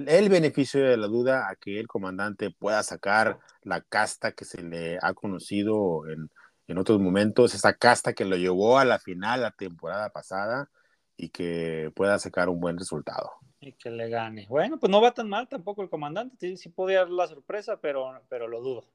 el 0.07 0.29
beneficio 0.29 0.83
de 0.83 0.97
la 0.97 1.07
duda 1.07 1.49
a 1.49 1.55
que 1.55 1.79
el 1.79 1.87
comandante 1.87 2.51
pueda 2.51 2.83
sacar 2.83 3.39
la 3.63 3.81
casta 3.81 4.33
que 4.33 4.45
se 4.45 4.61
le 4.61 4.99
ha 5.01 5.13
conocido 5.13 6.07
en, 6.07 6.29
en 6.67 6.77
otros 6.77 6.99
momentos, 6.99 7.55
esa 7.55 7.73
casta 7.73 8.13
que 8.13 8.25
lo 8.25 8.35
llevó 8.35 8.77
a 8.77 8.85
la 8.85 8.99
final 8.99 9.41
la 9.41 9.51
temporada 9.51 10.09
pasada 10.09 10.69
y 11.15 11.29
que 11.29 11.91
pueda 11.95 12.19
sacar 12.19 12.49
un 12.49 12.59
buen 12.59 12.77
resultado. 12.77 13.31
Y 13.59 13.73
que 13.73 13.89
le 13.89 14.09
gane. 14.09 14.45
Bueno, 14.49 14.77
pues 14.79 14.91
no 14.91 15.01
va 15.01 15.13
tan 15.13 15.29
mal 15.29 15.47
tampoco 15.47 15.81
el 15.81 15.89
comandante. 15.89 16.37
Sí, 16.39 16.57
sí 16.57 16.69
podía 16.69 16.99
dar 16.99 17.09
la 17.09 17.27
sorpresa, 17.27 17.77
pero, 17.81 18.21
pero 18.29 18.47
lo 18.47 18.61
dudo. 18.61 18.85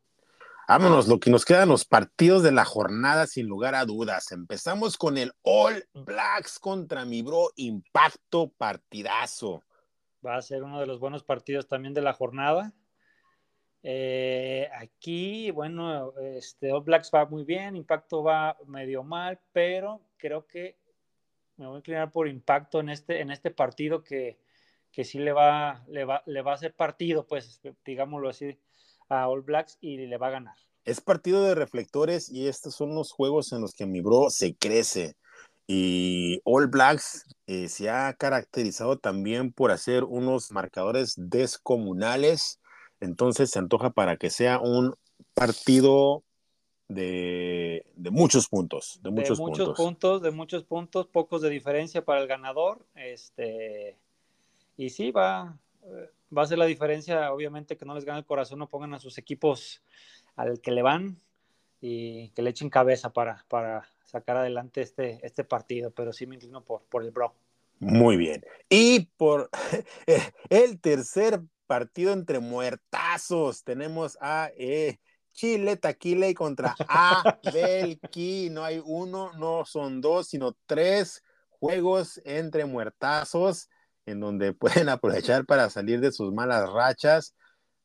Vámonos, 0.69 1.09
lo 1.09 1.19
que 1.19 1.31
nos 1.31 1.45
quedan 1.45 1.69
los 1.69 1.85
partidos 1.85 2.43
de 2.43 2.53
la 2.53 2.65
jornada 2.65 3.27
sin 3.27 3.47
lugar 3.47 3.75
a 3.75 3.85
dudas. 3.85 4.31
Empezamos 4.31 4.97
con 4.97 5.19
el 5.19 5.33
All 5.43 5.85
Blacks 5.93 6.59
contra 6.61 7.05
mi 7.05 7.23
bro 7.23 7.51
Impacto 7.57 8.53
Partidazo. 8.57 9.65
Va 10.25 10.37
a 10.37 10.43
ser 10.43 10.63
uno 10.63 10.81
de 10.81 10.87
los 10.87 11.01
buenos 11.01 11.25
partidos 11.25 11.67
también 11.67 11.95
de 11.95 12.03
la 12.03 12.13
jornada. 12.13 12.73
Eh, 13.83 14.69
aquí, 14.77 15.51
bueno, 15.51 16.13
este 16.21 16.73
All 16.73 16.85
Blacks 16.85 17.11
va 17.13 17.27
muy 17.27 17.45
bien, 17.45 17.75
Impacto 17.75 18.23
va 18.23 18.57
medio 18.67 19.03
mal, 19.03 19.41
pero 19.53 20.03
creo 20.19 20.47
que 20.47 20.79
me 21.57 21.67
voy 21.67 21.77
a 21.77 21.79
inclinar 21.79 22.13
por 22.13 22.29
Impacto 22.29 22.81
en 22.81 22.91
este, 22.91 23.21
en 23.21 23.31
este 23.31 23.51
partido 23.51 24.05
que, 24.05 24.39
que 24.93 25.05
sí 25.05 25.19
le 25.19 25.33
va, 25.33 25.85
le 25.89 26.05
va, 26.05 26.23
le 26.27 26.43
va 26.43 26.53
a 26.53 26.55
hacer 26.55 26.75
partido, 26.75 27.27
pues, 27.27 27.61
digámoslo 27.85 28.29
así, 28.29 28.59
a 29.09 29.29
All 29.29 29.43
Blacks 29.43 29.79
y 29.81 29.97
le 29.97 30.17
va 30.17 30.29
a 30.29 30.33
ganar. 30.33 30.55
Es 30.85 31.01
partido 31.01 31.45
de 31.45 31.55
reflectores 31.55 32.29
y 32.29 32.49
estos 32.49 32.75
son 32.75 32.95
los 32.95 33.13
juegos 33.13 33.53
en 33.53 33.61
los 33.61 33.75
que 33.75 33.87
mi 33.87 34.01
bro 34.01 34.31
se 34.31 34.57
crece. 34.57 35.17
Y 35.66 36.40
All 36.44 36.66
Blacks 36.66 37.25
eh, 37.46 37.68
se 37.68 37.88
ha 37.88 38.12
caracterizado 38.14 38.98
también 38.98 39.53
por 39.53 39.70
hacer 39.70 40.05
unos 40.05 40.51
marcadores 40.51 41.14
descomunales. 41.16 42.61
Entonces 43.01 43.51
se 43.51 43.59
antoja 43.59 43.90
para 43.90 44.16
que 44.16 44.31
sea 44.31 44.59
un 44.59 44.94
partido 45.35 46.25
de, 46.88 47.87
de 47.94 48.11
muchos 48.11 48.48
puntos. 48.48 49.01
De 49.03 49.11
muchos, 49.11 49.38
de 49.38 49.44
muchos 49.44 49.77
puntos. 49.77 50.22
De 50.22 50.31
muchos 50.31 50.64
puntos, 50.64 51.07
pocos 51.07 51.42
de 51.42 51.51
diferencia 51.51 52.05
para 52.05 52.20
el 52.20 52.29
ganador. 52.29 52.85
Este, 52.94 53.96
y 54.77 54.90
sí, 54.90 55.11
va, 55.11 55.59
va 56.37 56.42
a 56.42 56.46
ser 56.46 56.59
la 56.59 56.66
diferencia. 56.66 57.33
Obviamente 57.33 57.77
que 57.77 57.85
no 57.85 57.94
les 57.94 58.05
gane 58.05 58.18
el 58.18 58.27
corazón, 58.27 58.59
no 58.59 58.68
pongan 58.68 58.94
a 58.94 59.01
sus 59.01 59.18
equipos 59.18 59.83
al 60.37 60.61
que 60.61 60.70
le 60.70 60.83
van 60.83 61.20
y 61.83 62.31
que 62.31 62.42
le 62.42 62.51
echen 62.51 62.71
cabeza 62.71 63.12
para, 63.12 63.45
para 63.49 63.87
sacar 64.05 64.37
adelante 64.37 64.81
este, 64.81 65.18
este 65.27 65.42
partido, 65.42 65.90
pero 65.90 66.12
sí 66.12 66.27
me 66.27 66.37
inclino 66.37 66.64
por, 66.64 66.83
por 66.85 67.03
el 67.03 67.11
Bro. 67.11 67.35
Muy 67.81 68.16
bien. 68.16 68.45
Y 68.71 69.07
por 69.16 69.51
el 70.49 70.81
tercer 70.81 71.42
partido 71.66 72.12
entre 72.12 72.38
muertazos, 72.38 73.64
tenemos 73.64 74.16
a 74.21 74.53
eh, 74.57 75.01
Chile 75.33 75.77
Taquile 75.77 76.35
contra 76.35 76.77
Abelki. 76.88 78.49
No 78.51 78.62
hay 78.62 78.81
uno, 78.85 79.33
no 79.33 79.64
son 79.64 80.01
dos, 80.01 80.29
sino 80.29 80.57
tres 80.66 81.25
juegos 81.49 82.21
entre 82.25 82.64
muertazos 82.64 83.68
en 84.07 84.21
donde 84.21 84.53
pueden 84.53 84.88
aprovechar 84.88 85.47
para 85.47 85.68
salir 85.68 86.01
de 86.01 86.12
sus 86.12 86.33
malas 86.33 86.71
rachas 86.71 87.35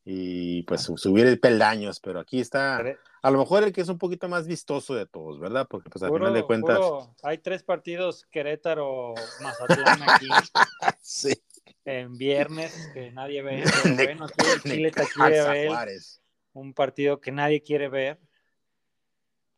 y 0.09 0.63
pues 0.63 0.83
subir 0.83 1.27
el 1.27 1.37
peldaños, 1.37 1.99
pero 1.99 2.21
aquí 2.21 2.39
está 2.39 2.81
a 3.21 3.29
lo 3.29 3.39
mejor 3.39 3.65
el 3.65 3.73
que 3.73 3.81
es 3.81 3.89
un 3.89 3.97
poquito 3.97 4.29
más 4.29 4.47
vistoso 4.47 4.95
de 4.95 5.05
todos, 5.05 5.37
¿verdad? 5.37 5.67
Porque 5.69 5.89
pues 5.89 6.01
al 6.01 6.13
final 6.13 6.33
de 6.33 6.43
cuentas... 6.43 6.79
hay 7.23 7.39
tres 7.39 7.61
partidos 7.61 8.25
Querétaro, 8.31 9.15
Mazatlán 9.41 10.09
aquí. 10.09 10.27
sí. 11.01 11.33
En 11.83 12.17
viernes, 12.17 12.89
que 12.93 13.11
nadie 13.11 13.41
ve. 13.41 13.65
Pero 13.83 13.95
bueno, 13.95 14.25
aquí 14.25 14.45
el 14.53 14.61
Chile 14.61 14.91
te 14.91 15.03
quiere 15.07 15.41
ver. 15.41 15.71
Un 16.53 16.73
partido 16.73 17.19
que 17.19 17.33
nadie 17.33 17.61
quiere 17.61 17.89
ver. 17.89 18.17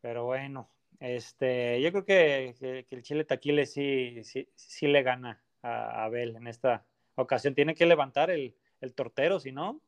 Pero 0.00 0.24
bueno, 0.24 0.68
este, 0.98 1.80
yo 1.80 1.92
creo 1.92 2.04
que, 2.04 2.56
que, 2.58 2.96
el 2.96 3.02
Chile 3.04 3.24
Taquile 3.24 3.66
sí, 3.66 4.24
sí, 4.24 4.48
sí 4.56 4.88
le 4.88 5.04
gana 5.04 5.40
a 5.62 6.06
Abel 6.06 6.34
en 6.34 6.48
esta 6.48 6.84
ocasión. 7.14 7.54
Tiene 7.54 7.76
que 7.76 7.86
levantar 7.86 8.30
el, 8.30 8.56
el 8.80 8.94
tortero, 8.94 9.38
si 9.38 9.52
no, 9.52 9.80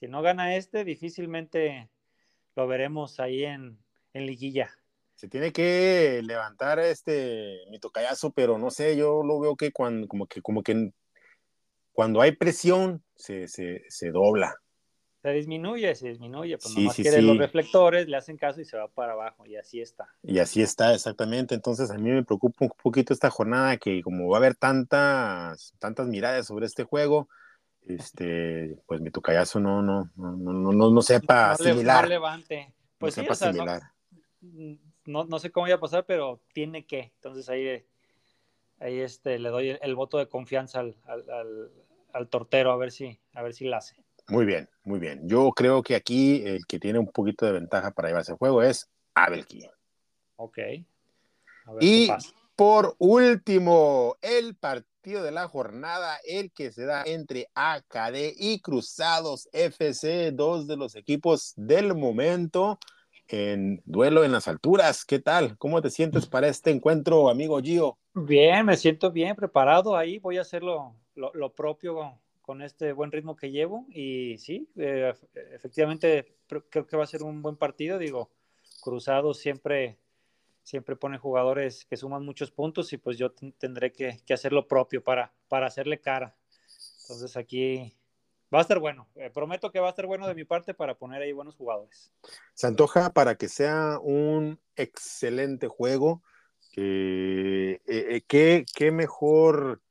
si 0.00 0.08
no 0.08 0.22
gana 0.22 0.56
este, 0.56 0.84
difícilmente 0.84 1.90
lo 2.56 2.66
veremos 2.66 3.20
ahí 3.20 3.44
en, 3.44 3.78
en 4.14 4.26
liguilla. 4.26 4.70
Se 5.14 5.28
tiene 5.28 5.52
que 5.52 6.22
levantar 6.24 6.78
este 6.78 7.58
mi 7.70 7.78
tocayazo, 7.78 8.32
pero 8.32 8.56
no 8.56 8.70
sé, 8.70 8.96
yo 8.96 9.22
lo 9.22 9.38
veo 9.38 9.56
que 9.56 9.70
cuando, 9.70 10.08
como 10.08 10.26
que, 10.26 10.40
como 10.40 10.62
que 10.62 10.92
cuando 11.92 12.22
hay 12.22 12.32
presión 12.32 13.04
se, 13.14 13.46
se, 13.46 13.84
se 13.88 14.10
dobla. 14.10 14.56
Se 15.20 15.28
disminuye, 15.32 15.94
se 15.94 16.08
disminuye, 16.08 16.56
pues 16.56 16.74
nomás 16.74 16.96
quiere 16.96 17.20
los 17.20 17.36
reflectores, 17.36 18.08
le 18.08 18.16
hacen 18.16 18.38
caso 18.38 18.62
y 18.62 18.64
se 18.64 18.78
va 18.78 18.88
para 18.88 19.12
abajo, 19.12 19.44
y 19.44 19.56
así 19.56 19.82
está. 19.82 20.08
Y 20.22 20.38
así 20.38 20.62
está, 20.62 20.94
exactamente. 20.94 21.54
Entonces 21.54 21.90
a 21.90 21.98
mí 21.98 22.08
me 22.08 22.24
preocupa 22.24 22.64
un 22.64 22.72
poquito 22.82 23.12
esta 23.12 23.28
jornada, 23.28 23.76
que 23.76 24.00
como 24.00 24.30
va 24.30 24.38
a 24.38 24.40
haber 24.40 24.54
tantas, 24.54 25.74
tantas 25.78 26.06
miradas 26.06 26.46
sobre 26.46 26.64
este 26.64 26.84
juego, 26.84 27.28
este, 27.94 28.78
pues 28.86 29.00
mi 29.00 29.10
tocayazo 29.10 29.60
no, 29.60 29.82
no, 29.82 30.10
no, 30.16 30.32
no, 30.32 30.72
no, 30.72 30.90
no 30.90 31.02
sepa 31.02 31.52
asimilar. 31.52 32.04
No 32.04 32.08
levante. 32.10 32.72
Pues 32.98 33.16
no 33.16 33.34
sí, 33.34 33.46
no, 35.06 35.24
no, 35.24 35.38
sé 35.38 35.50
cómo 35.50 35.66
va 35.66 35.74
a 35.74 35.80
pasar, 35.80 36.04
pero 36.06 36.40
tiene 36.52 36.86
que. 36.86 37.12
Entonces 37.16 37.48
ahí, 37.48 37.84
ahí 38.78 39.00
este, 39.00 39.38
le 39.38 39.48
doy 39.48 39.78
el, 39.80 39.94
voto 39.94 40.18
de 40.18 40.28
confianza 40.28 40.80
al, 40.80 40.96
al, 41.06 41.70
al, 42.12 42.28
tortero 42.28 42.70
a 42.72 42.76
ver 42.76 42.90
si, 42.92 43.18
a 43.34 43.42
ver 43.42 43.54
si 43.54 43.66
la 43.66 43.78
hace. 43.78 43.96
Muy 44.28 44.44
bien, 44.44 44.68
muy 44.84 45.00
bien. 45.00 45.26
Yo 45.26 45.50
creo 45.50 45.82
que 45.82 45.96
aquí 45.96 46.42
el 46.46 46.66
que 46.66 46.78
tiene 46.78 46.98
un 46.98 47.08
poquito 47.08 47.46
de 47.46 47.52
ventaja 47.52 47.90
para 47.90 48.08
llevarse 48.08 48.32
el 48.32 48.38
juego 48.38 48.62
es 48.62 48.88
Abelki. 49.14 49.66
Ok. 50.36 50.58
y 51.80 52.08
por 52.60 52.94
último, 52.98 54.18
el 54.20 54.54
partido 54.54 55.22
de 55.22 55.30
la 55.30 55.48
jornada, 55.48 56.18
el 56.26 56.52
que 56.52 56.70
se 56.72 56.84
da 56.84 57.04
entre 57.06 57.46
AKD 57.54 58.34
y 58.36 58.60
Cruzados 58.60 59.48
FC, 59.54 60.30
dos 60.32 60.66
de 60.66 60.76
los 60.76 60.94
equipos 60.94 61.54
del 61.56 61.94
momento 61.94 62.78
en 63.28 63.80
duelo 63.86 64.24
en 64.24 64.32
las 64.32 64.46
alturas. 64.46 65.06
¿Qué 65.06 65.20
tal? 65.20 65.56
¿Cómo 65.56 65.80
te 65.80 65.88
sientes 65.88 66.26
para 66.26 66.48
este 66.48 66.70
encuentro, 66.70 67.30
amigo 67.30 67.58
Gio? 67.62 67.96
Bien, 68.12 68.66
me 68.66 68.76
siento 68.76 69.10
bien 69.10 69.36
preparado 69.36 69.96
ahí. 69.96 70.18
Voy 70.18 70.36
a 70.36 70.42
hacer 70.42 70.62
lo, 70.62 70.94
lo, 71.14 71.54
propio 71.54 72.20
con, 72.42 72.60
este 72.60 72.92
buen 72.92 73.10
ritmo 73.10 73.36
que 73.36 73.50
llevo. 73.50 73.86
Y 73.88 74.36
sí, 74.36 74.68
eh, 74.76 75.14
efectivamente 75.54 76.36
creo 76.68 76.86
que 76.86 76.96
va 76.98 77.04
a 77.04 77.06
ser 77.06 77.22
un 77.22 77.40
buen 77.40 77.56
partido. 77.56 77.96
Digo, 77.96 78.28
Cruzados 78.82 79.38
siempre 79.38 79.96
siempre 80.70 80.94
pone 80.94 81.18
jugadores 81.18 81.84
que 81.84 81.96
suman 81.96 82.24
muchos 82.24 82.52
puntos 82.52 82.92
y 82.92 82.96
pues 82.96 83.18
yo 83.18 83.32
tendré 83.32 83.92
que, 83.92 84.22
hacer 84.32 84.52
lo 84.52 84.68
propio 84.68 85.02
para, 85.02 85.32
para 85.48 85.66
hacerle 85.66 86.00
cara. 86.00 86.36
Entonces 87.02 87.36
aquí 87.36 87.92
va 88.54 88.58
a 88.58 88.62
estar 88.62 88.78
bueno. 88.78 89.08
Eh, 89.16 89.30
prometo 89.34 89.72
que 89.72 89.80
va 89.80 89.88
a 89.88 89.90
estar 89.90 90.06
bueno 90.06 90.28
de 90.28 90.36
mi 90.36 90.44
parte 90.44 90.72
para 90.72 90.94
poner 90.94 91.22
ahí 91.22 91.32
buenos 91.32 91.56
jugadores. 91.56 92.12
Se 92.54 92.68
antoja 92.68 93.10
para 93.10 93.34
que 93.34 93.48
sea 93.48 93.98
un 94.00 94.60
excelente 94.76 95.66
juego. 95.66 96.22
Eh, 96.76 97.80
eh, 97.86 98.22
¿qué, 98.28 98.92
mejor 98.92 99.82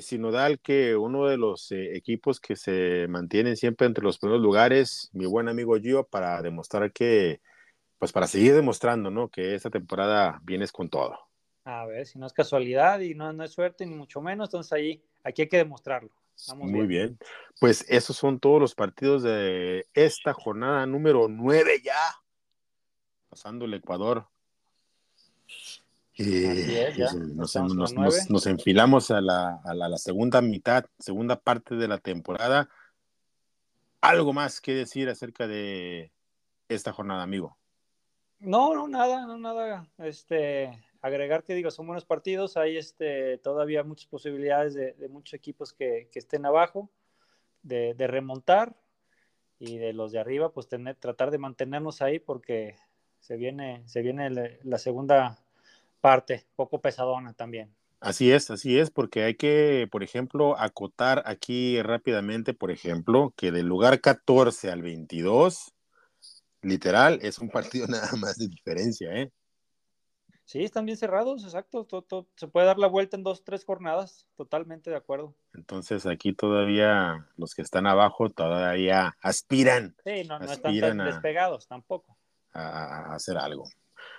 sinodal 0.00 0.58
que 0.58 0.96
uno 0.96 1.26
de 1.26 1.36
los 1.36 1.70
equipos 1.70 2.40
que 2.40 2.56
se 2.56 3.06
mantienen 3.08 3.56
siempre 3.56 3.86
entre 3.86 4.02
los 4.02 4.18
primeros 4.18 4.42
lugares, 4.42 5.10
mi 5.12 5.26
buen 5.26 5.46
amigo 5.48 5.76
Gio, 5.78 6.04
para 6.04 6.42
demostrar 6.42 6.90
que 6.90 7.40
pues 7.98 8.12
para 8.12 8.26
seguir 8.26 8.54
demostrando, 8.54 9.10
¿no? 9.10 9.28
Que 9.28 9.54
esta 9.54 9.70
temporada 9.70 10.40
vienes 10.44 10.72
con 10.72 10.88
todo. 10.88 11.18
A 11.64 11.84
ver, 11.84 12.06
si 12.06 12.18
no 12.18 12.26
es 12.26 12.32
casualidad 12.32 13.00
y 13.00 13.14
no, 13.14 13.32
no 13.32 13.44
es 13.44 13.52
suerte, 13.52 13.84
ni 13.84 13.94
mucho 13.94 14.20
menos, 14.20 14.48
entonces 14.48 14.72
ahí, 14.72 15.02
aquí 15.22 15.42
hay 15.42 15.48
que 15.48 15.58
demostrarlo. 15.58 16.10
Muy 16.54 16.86
bien. 16.86 17.18
Pues 17.60 17.84
esos 17.88 18.16
son 18.16 18.38
todos 18.38 18.60
los 18.60 18.74
partidos 18.74 19.22
de 19.24 19.86
esta 19.92 20.32
jornada 20.32 20.86
número 20.86 21.26
nueve 21.28 21.82
ya. 21.84 21.98
Pasando 23.28 23.64
el 23.64 23.74
Ecuador. 23.74 24.28
nos, 28.28 28.46
enfilamos 28.46 29.10
a 29.10 29.20
la, 29.20 29.60
a 29.64 29.74
la 29.74 29.98
segunda 29.98 30.40
mitad, 30.40 30.86
segunda 30.98 31.40
parte 31.40 31.74
de 31.74 31.88
la 31.88 31.98
temporada. 31.98 32.70
¿Algo 34.00 34.32
más 34.32 34.60
que 34.60 34.74
decir 34.74 35.08
acerca 35.08 35.48
de 35.48 36.12
esta 36.68 36.92
jornada, 36.92 37.24
amigo? 37.24 37.58
No, 38.40 38.74
no, 38.74 38.86
nada, 38.86 39.26
no, 39.26 39.36
nada. 39.36 39.88
Este, 39.98 40.70
agregar 41.00 41.42
que 41.42 41.54
digo, 41.54 41.70
son 41.70 41.86
buenos 41.86 42.04
partidos, 42.04 42.56
hay 42.56 42.76
este, 42.76 43.38
todavía 43.38 43.82
muchas 43.82 44.06
posibilidades 44.06 44.74
de, 44.74 45.08
muchos 45.08 45.34
equipos 45.34 45.72
que, 45.72 46.08
estén 46.14 46.46
abajo, 46.46 46.90
de, 47.62 47.94
remontar 47.98 48.76
y 49.58 49.78
de 49.78 49.92
los 49.92 50.12
de 50.12 50.20
arriba, 50.20 50.52
pues 50.52 50.68
tener, 50.68 50.94
tratar 50.96 51.30
de 51.30 51.38
mantenernos 51.38 52.00
ahí 52.00 52.20
porque 52.20 52.76
se 53.18 53.36
viene, 53.36 53.82
se 53.86 54.02
viene 54.02 54.30
la 54.62 54.78
segunda 54.78 55.38
parte, 56.00 56.46
poco 56.54 56.80
pesadona 56.80 57.32
también. 57.32 57.74
Así 58.00 58.30
es, 58.30 58.48
así 58.52 58.78
es, 58.78 58.90
porque 58.90 59.24
hay 59.24 59.34
que, 59.34 59.88
por 59.90 60.04
ejemplo, 60.04 60.56
acotar 60.56 61.24
aquí 61.26 61.82
rápidamente, 61.82 62.54
por 62.54 62.70
ejemplo, 62.70 63.34
que 63.36 63.50
del 63.50 63.66
lugar 63.66 64.00
14 64.00 64.70
al 64.70 64.82
22 64.82 65.74
literal, 66.68 67.18
es 67.22 67.38
un 67.38 67.48
partido 67.48 67.86
nada 67.88 68.12
más 68.16 68.36
de 68.36 68.48
diferencia, 68.48 69.12
¿eh? 69.14 69.30
Sí, 70.48 70.64
están 70.64 70.86
bien 70.86 70.96
cerrados, 70.96 71.44
exacto. 71.44 71.86
se 72.36 72.48
puede 72.48 72.66
dar 72.66 72.78
la 72.78 72.86
vuelta 72.86 73.18
en 73.18 73.22
dos, 73.22 73.44
tres 73.44 73.66
jornadas, 73.66 74.26
totalmente 74.34 74.88
de 74.88 74.96
acuerdo. 74.96 75.36
Entonces 75.52 76.06
aquí 76.06 76.32
todavía 76.32 77.28
los 77.36 77.54
que 77.54 77.60
están 77.60 77.86
abajo 77.86 78.30
todavía 78.30 79.14
aspiran. 79.20 79.94
Sí, 80.06 80.24
no, 80.26 80.40
están 80.40 80.96
despegados 81.04 81.68
tampoco. 81.68 82.16
A, 82.54 83.14
hacer 83.14 83.36
algo. 83.36 83.64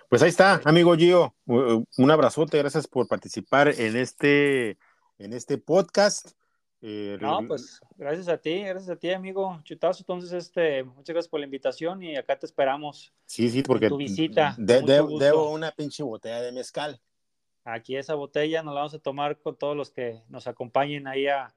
Pues 0.07 0.21
ahí 0.21 0.29
está, 0.29 0.61
amigo 0.65 0.95
Gio. 0.95 1.35
Un 1.45 2.11
abrazote, 2.11 2.59
gracias 2.59 2.87
por 2.87 3.07
participar 3.07 3.69
en 3.69 3.97
este, 3.97 4.77
en 5.17 5.33
este 5.33 5.57
podcast. 5.57 6.33
Eh, 6.82 7.17
no, 7.19 7.45
pues 7.45 7.82
gracias 7.97 8.30
a 8.30 8.38
ti, 8.38 8.63
gracias 8.63 8.89
a 8.89 8.95
ti, 8.95 9.11
amigo 9.11 9.59
Chutazo. 9.63 10.01
Entonces, 10.01 10.32
este, 10.32 10.84
muchas 10.84 11.13
gracias 11.13 11.27
por 11.27 11.41
la 11.41 11.45
invitación 11.45 12.01
y 12.01 12.15
acá 12.15 12.39
te 12.39 12.45
esperamos. 12.45 13.13
Sí, 13.25 13.49
sí, 13.49 13.63
porque 13.63 13.89
tu 13.89 13.97
visita. 13.97 14.55
debo 14.57 15.51
una 15.51 15.71
pinche 15.71 16.03
botella 16.03 16.41
de 16.41 16.51
mezcal. 16.51 17.01
Aquí 17.65 17.97
esa 17.97 18.15
botella 18.15 18.63
nos 18.63 18.73
la 18.73 18.82
vamos 18.82 18.93
a 18.93 18.99
tomar 18.99 19.39
con 19.39 19.57
todos 19.57 19.75
los 19.75 19.91
que 19.91 20.23
nos 20.30 20.47
acompañen 20.47 21.07
ahí 21.07 21.27
a, 21.27 21.53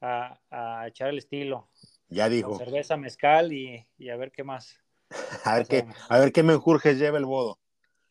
a, 0.00 0.88
echar 0.88 1.08
el 1.08 1.18
estilo. 1.18 1.68
Ya 2.08 2.28
dijo. 2.28 2.58
cerveza, 2.58 2.96
mezcal 2.96 3.52
y, 3.52 3.86
a 4.08 4.16
ver 4.16 4.32
qué 4.32 4.42
más. 4.42 4.80
a, 5.44 5.56
ver 5.56 5.66
qué, 5.66 5.86
a 6.08 6.18
ver 6.18 6.32
qué 6.32 6.42
menjurjes 6.42 6.98
lleva 6.98 7.18
el 7.18 7.26
bodo. 7.26 7.58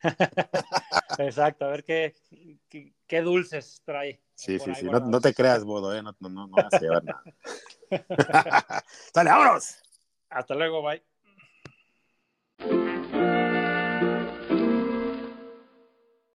Exacto, 1.19 1.65
a 1.65 1.69
ver 1.69 1.83
qué, 1.83 2.15
qué, 3.07 3.21
dulces 3.21 3.81
trae. 3.85 4.21
Sí, 4.35 4.59
sí, 4.59 4.73
sí. 4.75 4.85
No, 4.85 5.21
te 5.21 5.33
creas, 5.33 5.63
bodo, 5.63 5.95
¿eh? 5.95 6.01
No, 6.01 6.15
no, 6.19 6.47
no 6.47 6.55
vas 6.55 6.73
a 6.73 6.79
llevar 6.79 7.03
nada. 7.03 7.23
Dale, 9.13 9.29
vámonos. 9.29 9.75
Hasta 10.29 10.55
luego, 10.55 10.81
bye. 10.81 11.03